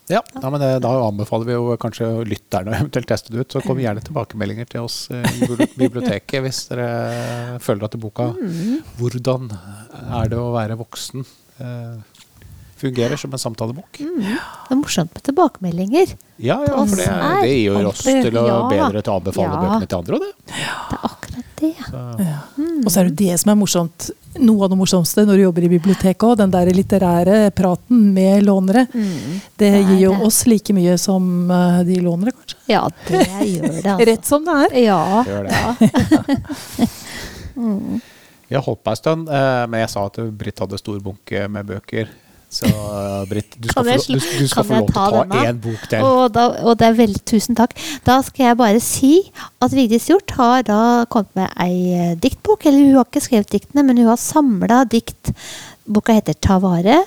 Ja, 0.08 0.20
ja 0.42 0.50
men 0.50 0.60
det, 0.62 0.70
Da 0.84 0.92
anbefaler 1.08 1.48
vi 1.48 1.56
jo 1.56 1.76
kanskje 1.82 2.08
lytterne 2.28 2.70
å 2.70 2.76
eventuelt 2.78 3.08
teste 3.10 3.32
det 3.34 3.42
ut. 3.42 3.56
Så 3.56 3.62
kom 3.64 3.80
gjerne 3.82 4.04
tilbakemeldinger 4.06 4.68
til 4.70 4.86
oss 4.86 5.08
eh, 5.10 5.26
i 5.42 5.48
biblioteket 5.82 6.44
hvis 6.44 6.66
dere 6.70 7.58
føler 7.62 7.88
at 7.88 7.98
boka 8.00 8.30
'Hvordan 8.98 9.50
er 9.50 10.30
det 10.30 10.38
å 10.38 10.52
være 10.54 10.78
voksen?' 10.78 11.26
eh, 11.60 11.96
Fungerer 12.76 13.16
som 13.16 13.32
en 13.32 13.40
samtalebok. 13.40 13.96
Det 13.96 14.34
er 14.68 14.76
morsomt 14.76 15.14
med 15.16 15.22
tilbakemeldinger. 15.24 16.10
Ja, 16.36 16.58
ja, 16.60 16.82
for 16.84 17.00
det, 17.00 17.06
det 17.40 17.54
gjør 17.62 17.86
oss 17.88 18.02
til 18.04 18.36
å 18.36 18.68
bedre 18.68 19.00
til 19.00 19.12
å 19.14 19.16
anbefale 19.16 19.48
Ja. 19.48 19.60
bøkene 19.62 19.88
til 19.88 19.96
andre. 20.02 20.18
Og 20.18 20.20
det. 20.20 20.32
Det 20.52 20.58
er 20.60 21.06
akkurat 21.08 21.25
det. 21.60 21.72
Ja. 22.22 22.38
Og 22.84 22.90
så 22.92 23.00
er 23.02 23.10
det 23.10 23.16
det 23.20 23.36
som 23.40 23.50
er 23.52 23.58
morsomt. 23.60 24.10
Noe 24.36 24.66
av 24.66 24.70
det 24.72 24.76
morsomste 24.76 25.24
når 25.24 25.38
du 25.38 25.42
jobber 25.46 25.64
i 25.64 25.70
biblioteket 25.72 26.26
òg. 26.28 26.34
Den 26.42 26.50
der 26.52 26.68
litterære 26.76 27.38
praten 27.56 28.02
med 28.16 28.44
lånere. 28.44 28.86
Mm. 28.92 29.40
Det 29.56 29.70
Det 29.72 29.84
gir 29.88 30.00
jo 30.06 30.12
det. 30.12 30.26
oss 30.28 30.42
like 30.46 30.74
mye 30.76 30.98
som 31.00 31.50
eh, 31.50 31.78
de 31.88 31.96
lånere, 32.04 32.32
kanskje. 32.36 32.58
Ja, 32.68 32.82
det 33.08 33.22
gjør 33.24 33.68
det, 33.70 33.84
altså. 33.86 34.06
Rett 34.10 34.28
som 34.28 34.44
det 34.44 34.58
er. 34.66 34.76
Ja. 34.84 35.00
Gjør 35.24 35.48
det. 35.48 36.90
Mm. 37.56 38.00
Jeg 38.52 38.60
holdt 38.62 38.82
på 38.84 38.92
en 38.92 38.98
stund, 39.00 39.28
eh, 39.32 39.62
men 39.66 39.80
jeg 39.80 39.88
sa 39.88 40.02
at 40.10 40.18
Britt 40.38 40.60
hadde 40.60 40.76
stor 40.78 40.98
bunke 41.00 41.46
med 41.48 41.64
bøker. 41.70 42.10
Så 42.48 42.68
Britt, 43.26 43.56
du 43.58 43.68
skal, 43.68 43.88
jeg 43.90 44.02
få, 44.04 44.14
du, 44.14 44.26
du 44.38 44.48
skal 44.48 44.66
få 44.66 44.78
lov 44.78 44.90
til 44.90 45.00
å 45.02 45.22
ta 45.26 45.40
én 45.42 45.56
bok 45.60 45.86
til. 45.90 46.04
Og, 46.06 46.20
da, 46.34 46.44
og 46.62 46.76
det 46.78 46.88
er 46.88 46.98
veldig 47.00 47.22
Tusen 47.26 47.58
takk. 47.58 47.74
Da 48.06 48.20
skal 48.24 48.50
jeg 48.50 48.58
bare 48.60 48.82
si 48.82 49.14
at 49.64 49.74
Vigdis 49.74 50.06
Hjorth 50.10 50.38
har 50.38 50.66
da 50.68 50.80
kommet 51.10 51.32
med 51.38 51.50
ei 51.62 51.80
eh, 51.96 52.12
diktbok. 52.22 52.68
Eller 52.68 52.86
hun 52.86 53.00
har 53.00 53.08
ikke 53.08 53.24
skrevet 53.24 53.50
diktene, 53.56 53.82
men 53.86 53.98
hun 53.98 54.12
har 54.12 54.20
samla 54.22 54.84
dikt. 54.92 55.32
Boka 55.90 56.14
heter 56.16 56.38
Ta 56.38 56.60
vare. 56.62 57.02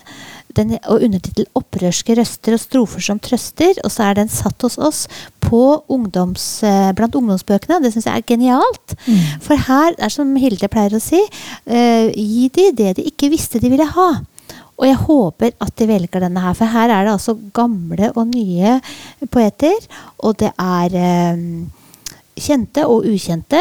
Den, 0.58 0.74
og 0.90 1.04
undertittel 1.06 1.46
'Opprørske 1.56 2.16
røster 2.18 2.56
og 2.58 2.60
strofer 2.60 3.04
som 3.06 3.20
trøster'. 3.22 3.80
Og 3.86 3.94
så 3.94 4.10
er 4.10 4.18
den 4.20 4.32
satt 4.34 4.66
hos 4.66 4.76
oss 4.82 5.06
på 5.46 5.62
ungdoms, 5.88 6.64
eh, 6.68 6.90
blant 6.98 7.16
ungdomsbøkene. 7.16 7.80
Det 7.80 7.94
syns 7.94 8.10
jeg 8.10 8.18
er 8.18 8.28
genialt. 8.28 8.98
For 9.46 9.56
her 9.56 9.96
er 9.98 10.12
som 10.12 10.36
Hilde 10.36 10.68
pleier 10.68 10.98
å 10.98 11.02
si, 11.02 11.22
uh, 11.70 12.10
gi 12.12 12.50
de 12.50 12.72
det 12.76 12.98
de 12.98 13.08
ikke 13.08 13.32
visste 13.32 13.62
de 13.62 13.72
ville 13.72 13.88
ha. 13.88 14.10
Og 14.80 14.88
jeg 14.88 15.00
håper 15.04 15.56
at 15.60 15.76
de 15.76 15.90
velger 15.90 16.24
denne 16.24 16.44
her, 16.44 16.56
for 16.56 16.72
her 16.72 16.92
er 16.94 17.06
det 17.06 17.16
altså 17.18 17.36
gamle 17.56 18.14
og 18.16 18.30
nye 18.32 18.78
poeter. 19.32 19.76
Og 20.24 20.38
det 20.40 20.54
er 20.56 20.96
eh, 20.96 21.42
kjente 22.40 22.86
og 22.88 23.08
ukjente. 23.10 23.60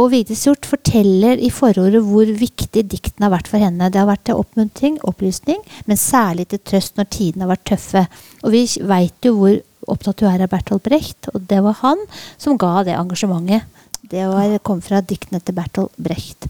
Og 0.00 0.10
Vigdis 0.12 0.44
Hjorth 0.46 0.68
forteller 0.70 1.40
i 1.40 1.50
forordet 1.52 2.00
hvor 2.04 2.28
viktig 2.28 2.84
diktene 2.92 3.26
har 3.26 3.34
vært 3.34 3.50
for 3.50 3.62
henne. 3.62 3.90
Det 3.92 4.00
har 4.00 4.08
vært 4.08 4.26
til 4.28 4.40
oppmuntring, 4.40 5.00
opplysning, 5.08 5.60
men 5.88 6.00
særlig 6.00 6.48
til 6.50 6.62
trøst 6.64 6.96
når 7.00 7.10
tidene 7.12 7.46
har 7.46 7.54
vært 7.54 7.66
tøffe. 7.72 8.06
Og 8.44 8.54
vi 8.54 8.64
veit 8.88 9.28
jo 9.28 9.34
hvor 9.40 9.58
opptatt 9.90 10.22
hun 10.22 10.30
er 10.30 10.44
av 10.44 10.52
Bertolt 10.52 10.84
Brecht, 10.86 11.30
og 11.34 11.44
det 11.50 11.60
var 11.64 11.80
han 11.80 12.04
som 12.40 12.58
ga 12.60 12.80
det 12.86 12.96
engasjementet. 12.96 13.66
Det 14.10 14.24
var, 14.26 14.56
kom 14.66 14.80
fra 14.82 15.02
diktene 15.04 15.42
til 15.44 15.54
Bertolt 15.54 15.92
Brecht. 16.00 16.48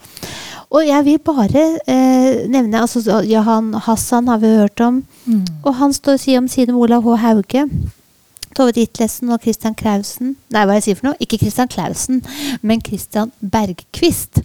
Og 0.71 0.85
jeg 0.87 1.05
vil 1.05 1.19
bare 1.27 1.63
eh, 1.91 2.45
nevne 2.51 2.79
altså, 2.85 3.03
Johan 3.27 3.73
Hassan 3.87 4.29
har 4.31 4.39
vi 4.39 4.53
hørt 4.61 4.81
om. 4.87 5.01
Mm. 5.27 5.41
Og 5.67 5.75
han 5.81 5.93
står 5.97 6.21
side 6.23 6.39
om 6.39 6.47
side 6.49 6.71
med 6.71 6.79
Olav 6.85 7.03
H. 7.09 7.17
Hauge. 7.25 7.65
Tove 8.55 8.73
Ditlevsen 8.75 9.31
og 9.31 9.39
Christian 9.45 9.77
Clausen 9.79 10.33
Nei, 10.51 10.65
hva 10.67 10.75
jeg 10.75 10.83
sier 10.89 10.97
for 10.99 11.07
noe? 11.11 11.19
Ikke 11.23 11.39
Christian 11.39 11.69
Clausen, 11.71 12.17
men 12.67 12.81
Christian 12.83 13.31
Bergquist. 13.39 14.41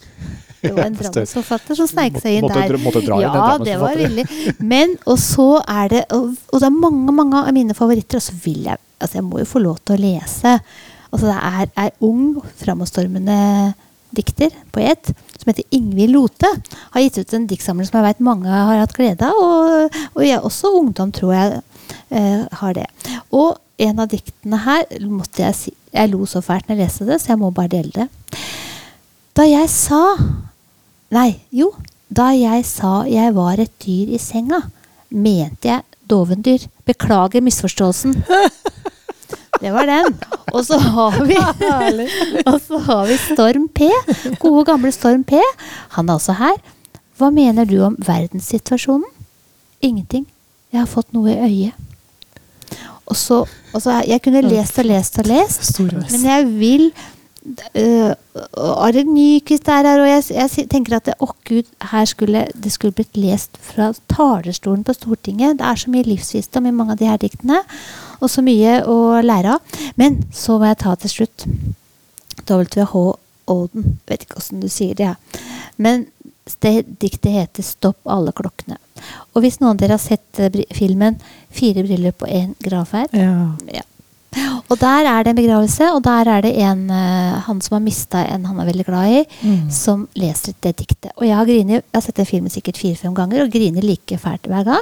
Det 0.62 0.72
var 0.76 0.92
en 0.92 0.98
drammensforfatter 1.00 1.78
som 1.80 1.90
sneik 1.90 2.20
seg 2.22 2.38
inn 2.38 2.46
Måtte- 2.46 2.68
der. 2.70 2.78
måtte- 2.84 3.02
dra 3.06 3.18
inn 3.18 3.26
ja, 3.26 3.56
det 3.66 3.78
var 3.82 3.98
villig. 3.98 4.26
Men, 4.62 4.94
og 5.10 5.18
så 5.22 5.48
er 5.66 5.90
det 5.90 6.04
Og, 6.14 6.36
og 6.54 6.62
det 6.62 6.70
er 6.70 6.78
mange, 6.78 7.16
mange 7.18 7.42
av 7.42 7.50
mine 7.58 7.74
favoritter, 7.78 8.22
og 8.22 8.28
så 8.28 8.38
vil 8.46 8.70
jeg 8.70 8.78
Altså, 9.02 9.18
jeg 9.20 9.26
må 9.28 9.42
jo 9.42 9.46
få 9.50 9.60
lov 9.60 9.82
til 9.84 9.98
å 9.98 10.00
lese. 10.00 10.54
Altså, 11.12 11.26
det 11.28 11.36
er 11.36 11.74
ei 11.84 11.90
ung, 12.08 12.38
framadstormende 12.62 13.74
dikter, 14.18 14.54
poet, 14.76 15.12
som 15.36 15.52
heter 15.52 15.68
Ingvild 15.76 16.16
Lote. 16.16 16.50
Har 16.96 17.04
gitt 17.04 17.20
ut 17.20 17.36
en 17.38 17.48
diktsamling 17.50 17.88
som 17.88 18.00
jeg 18.00 18.08
vet 18.08 18.26
mange 18.26 18.50
har 18.50 18.82
hatt 18.82 18.96
glede 18.98 19.28
av, 19.28 19.40
og, 19.42 20.00
og 20.16 20.26
jeg, 20.26 20.42
også 20.42 20.74
ungdom, 20.80 21.14
tror 21.16 21.36
jeg, 21.36 21.62
eh, 22.10 22.44
har 22.62 22.78
det. 22.78 22.88
Og 23.36 23.56
en 23.78 24.00
av 24.00 24.12
diktene 24.12 24.62
her 24.64 24.86
måtte 25.12 25.44
jeg 25.44 25.58
si 25.58 25.74
Jeg 25.96 26.12
lo 26.12 26.26
så 26.28 26.42
fælt 26.44 26.68
når 26.68 26.76
jeg 26.76 26.84
leste 26.84 27.06
det, 27.08 27.20
så 27.22 27.34
jeg 27.34 27.40
må 27.40 27.52
bare 27.56 27.72
dele 27.72 27.92
det. 27.96 28.08
Da 29.36 29.46
jeg 29.48 29.70
sa 29.72 30.16
Nei, 31.16 31.30
jo. 31.54 31.70
Da 32.12 32.32
jeg 32.36 32.66
sa 32.68 33.06
jeg 33.08 33.36
var 33.36 33.62
et 33.62 33.72
dyr 33.84 34.12
i 34.16 34.20
senga, 34.20 34.60
mente 35.10 35.70
jeg 35.70 35.86
dovendyr. 36.10 36.66
Beklager 36.86 37.44
misforståelsen. 37.46 38.18
Det 39.62 39.72
var 39.72 39.88
den. 39.88 40.18
Og 40.56 40.64
så 40.66 40.78
har 40.80 41.18
vi 41.28 41.36
Og 42.50 42.60
så 42.64 42.80
har 42.88 43.10
vi 43.10 43.18
Storm 43.20 43.68
P. 43.68 43.90
Gode, 44.40 44.66
gamle 44.70 44.92
Storm 44.96 45.26
P. 45.28 45.42
Han 45.98 46.10
er 46.10 46.20
også 46.20 46.38
her. 46.40 46.56
Hva 47.20 47.32
mener 47.32 47.68
du 47.68 47.78
om 47.84 47.98
verdenssituasjonen? 48.00 49.08
Ingenting. 49.84 50.26
Jeg 50.72 50.82
har 50.82 50.92
fått 50.92 51.14
noe 51.16 51.32
i 51.32 51.42
øyet. 51.46 51.82
Og 53.06 53.16
så, 53.16 53.44
og 53.46 53.82
så 53.82 54.02
Jeg 54.08 54.22
kunne 54.26 54.42
lest 54.42 54.80
og 54.82 54.88
lest 54.90 55.20
og 55.22 55.28
lest, 55.30 55.80
men 55.80 56.24
jeg 56.26 56.46
vil 56.58 56.88
uh, 57.78 58.14
Are 58.58 59.04
Nyquist 59.06 59.70
er 59.70 59.86
her, 59.86 60.02
og 60.02 60.10
jeg, 60.10 60.24
jeg 60.34 60.70
tenker 60.72 60.98
at 60.98 61.06
det, 61.06 61.14
oh 61.22 61.36
gud, 61.48 61.70
her 61.92 62.06
skulle 62.10 62.48
det 62.50 62.72
skulle 62.74 62.98
blitt 62.98 63.18
lest 63.18 63.60
fra 63.62 63.92
talerstolen 64.10 64.84
på 64.84 64.98
Stortinget. 64.98 65.60
Det 65.60 65.68
er 65.70 65.82
så 65.84 65.94
mye 65.94 66.08
livsvisdom 66.08 66.66
i 66.66 66.74
mange 66.74 66.96
av 66.96 67.02
de 67.04 67.12
her 67.12 67.22
diktene, 67.22 67.62
og 68.22 68.30
så 68.30 68.42
mye 68.46 68.82
å 68.88 69.22
lære 69.24 69.56
av. 69.58 69.80
Men 69.96 70.24
så 70.34 70.58
må 70.60 70.66
jeg 70.70 70.78
ta 70.84 70.96
til 70.96 71.10
slutt 71.10 71.46
WH 72.50 72.96
Oden. 73.48 73.98
Vet 74.10 74.26
ikke 74.26 74.40
åssen 74.42 74.62
du 74.64 74.68
sier 74.72 74.96
det. 74.98 75.12
Ja. 75.12 75.16
Men 75.78 76.08
det 76.62 77.00
diktet 77.02 77.32
heter 77.34 77.64
'Stopp 77.64 77.98
alle 78.06 78.32
klokkene'. 78.32 78.78
Og 79.36 79.42
hvis 79.42 79.60
noen 79.60 79.72
av 79.76 79.78
dere 79.78 79.98
har 79.98 80.04
sett 80.04 80.40
eh, 80.40 80.64
filmen 80.74 81.18
'Fire 81.52 81.84
briller 81.84 82.12
på 82.12 82.26
én 82.28 82.56
gravferd', 82.64 83.14
Ja. 83.14 83.52
ja. 83.74 83.82
Og 84.70 84.78
der 84.80 85.06
er 85.08 85.24
det 85.24 85.30
en 85.30 85.36
begravelse, 85.38 85.94
og 85.96 86.04
der 86.04 86.28
er 86.28 86.42
det 86.42 86.58
en 86.58 86.90
eh, 86.92 87.40
han 87.48 87.62
som 87.62 87.76
har 87.76 87.82
mista 87.86 88.18
en 88.28 88.46
han 88.46 88.60
er 88.60 88.66
veldig 88.66 88.86
glad 88.86 89.08
i, 89.10 89.26
Mm. 89.44 89.72
som 89.72 90.08
leser 90.16 90.54
det 90.62 90.76
diktet. 90.76 91.12
Og 91.18 91.26
jeg 91.26 91.36
har 91.36 91.46
grinet, 91.46 91.70
jeg 91.70 91.84
har 91.94 92.02
sett 92.02 92.16
den 92.16 92.26
filmen 92.26 92.50
sikkert 92.50 92.78
fire-fem 92.78 93.14
ganger, 93.16 93.44
og 93.44 93.52
griner 93.52 93.82
like 93.82 94.18
fælt 94.18 94.42
hver 94.44 94.64
gang. 94.66 94.82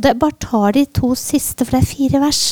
Det 0.00 0.16
bare 0.16 0.36
tar 0.40 0.72
de 0.72 0.86
to 0.96 1.12
siste, 1.18 1.66
for 1.66 1.76
det 1.76 1.82
er 1.82 1.90
fire 1.90 2.20
vers. 2.22 2.42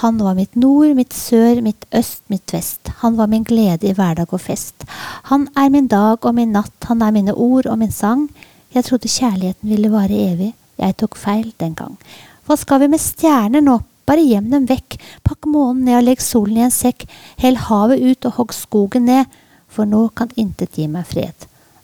Han 0.00 0.20
var 0.22 0.36
mitt 0.38 0.54
nord, 0.56 0.94
mitt 0.96 1.12
sør, 1.12 1.60
mitt 1.66 1.84
øst, 1.92 2.22
mitt 2.30 2.54
vest. 2.54 2.92
Han 3.02 3.18
var 3.18 3.28
min 3.28 3.44
glede 3.44 3.90
i 3.90 3.92
hverdag 3.96 4.32
og 4.32 4.40
fest. 4.40 4.86
Han 5.28 5.48
er 5.58 5.68
min 5.68 5.90
dag 5.90 6.24
og 6.24 6.34
min 6.34 6.54
natt, 6.54 6.86
han 6.88 7.02
er 7.02 7.12
mine 7.12 7.34
ord 7.34 7.66
og 7.66 7.78
min 7.82 7.92
sang. 7.92 8.28
Jeg 8.72 8.86
trodde 8.86 9.10
kjærligheten 9.10 9.68
ville 9.68 9.90
vare 9.92 10.14
evig, 10.30 10.52
jeg 10.78 10.96
tok 10.96 11.18
feil 11.18 11.50
den 11.60 11.74
gang. 11.74 11.98
Hva 12.46 12.56
skal 12.56 12.80
vi 12.84 12.90
med 12.94 13.02
stjerner 13.02 13.64
nå? 13.66 13.80
Bare 14.08 14.24
gjem 14.24 14.48
dem 14.50 14.68
vekk. 14.70 14.96
Pakk 15.26 15.46
månen 15.50 15.84
ned 15.86 16.00
og 16.00 16.06
legg 16.06 16.22
solen 16.24 16.56
i 16.62 16.64
en 16.66 16.74
sekk. 16.74 17.04
Hell 17.38 17.58
havet 17.68 18.00
ut 18.00 18.30
og 18.30 18.38
hogg 18.38 18.54
skogen 18.56 19.06
ned, 19.10 19.28
for 19.70 19.86
nå 19.86 20.06
kan 20.16 20.32
intet 20.40 20.78
gi 20.78 20.88
meg 20.90 21.06
fred. 21.10 21.34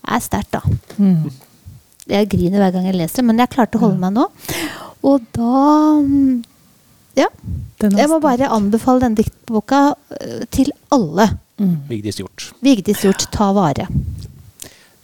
Det 0.07 0.15
er 0.15 0.23
sterkt, 0.23 0.57
da. 0.57 0.63
Mm. 1.03 1.29
Jeg 2.11 2.29
griner 2.31 2.63
hver 2.63 2.75
gang 2.77 2.87
jeg 2.91 2.99
leser, 3.01 3.27
men 3.27 3.41
jeg 3.43 3.53
klarte 3.53 3.79
å 3.79 3.87
holde 3.87 3.99
meg 4.03 4.15
nå. 4.17 4.29
Og 5.07 5.25
da 5.37 5.65
mm, 6.03 6.45
Ja. 7.19 7.31
Jeg 7.81 8.09
må 8.09 8.21
bare 8.25 8.49
anbefale 8.53 9.03
denne 9.05 9.19
diktboka 9.19 9.91
øh, 10.17 10.45
til 10.53 10.71
alle. 10.93 11.29
Mm. 11.61 11.75
Vigdis 11.89 12.21
Hjort. 12.21 12.51
Vigdis 12.65 13.03
Hjort, 13.05 13.27
ta 13.33 13.51
vare. 13.57 13.89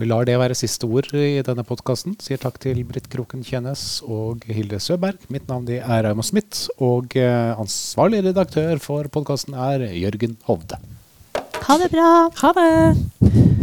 Vi 0.00 0.08
lar 0.08 0.24
det 0.26 0.34
være 0.40 0.56
siste 0.58 0.88
ord 0.88 1.12
i 1.14 1.42
denne 1.46 1.62
podkasten. 1.68 2.16
Sier 2.18 2.40
takk 2.42 2.56
til 2.64 2.80
Britt 2.88 3.06
Kroken 3.12 3.44
Kjennes 3.46 4.00
og 4.02 4.42
Hilde 4.50 4.80
Søberg. 4.82 5.20
Mitt 5.30 5.46
navn 5.52 5.68
er 5.76 6.08
Aimo 6.08 6.24
Smith, 6.26 6.66
og 6.82 7.14
eh, 7.14 7.52
ansvarlig 7.54 8.24
redaktør 8.26 8.80
for 8.82 9.06
podkasten 9.12 9.54
er 9.54 9.86
Jørgen 9.92 10.38
Hovde. 10.48 10.80
Ha 11.68 11.78
det 11.78 11.92
bra. 11.92 12.08
Ha 12.42 12.56
det! 12.58 13.61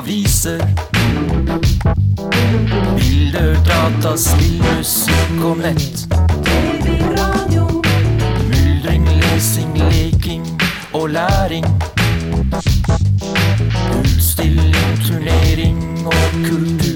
Aviser. 0.00 0.58
Bilder, 2.96 3.56
data, 3.64 4.16
spill, 4.16 4.62
musikk 4.62 5.44
og 5.44 5.58
nett. 5.60 6.06
Babyradio. 6.46 7.66
Myldring, 8.48 9.08
lesing, 9.20 9.76
leking 9.92 10.46
og 10.92 11.10
læring. 11.10 11.66
Utstilling, 14.00 15.04
turnering 15.06 16.06
og 16.06 16.24
kultur. 16.48 16.90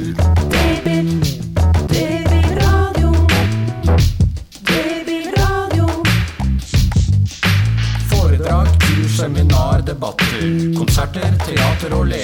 Seminar, 9.14 9.80
debatter. 9.86 10.74
Konserter, 10.76 11.30
teater 11.46 11.94
og 11.96 12.06
lek. 12.06 12.23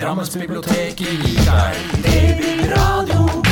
Drammen 0.00 0.24
Drammensbiblioteket 0.24 1.00
gir 1.00 1.44
deg 1.44 1.76
Det 2.02 2.36
blir 2.36 2.56
Babyradio. 2.56 3.49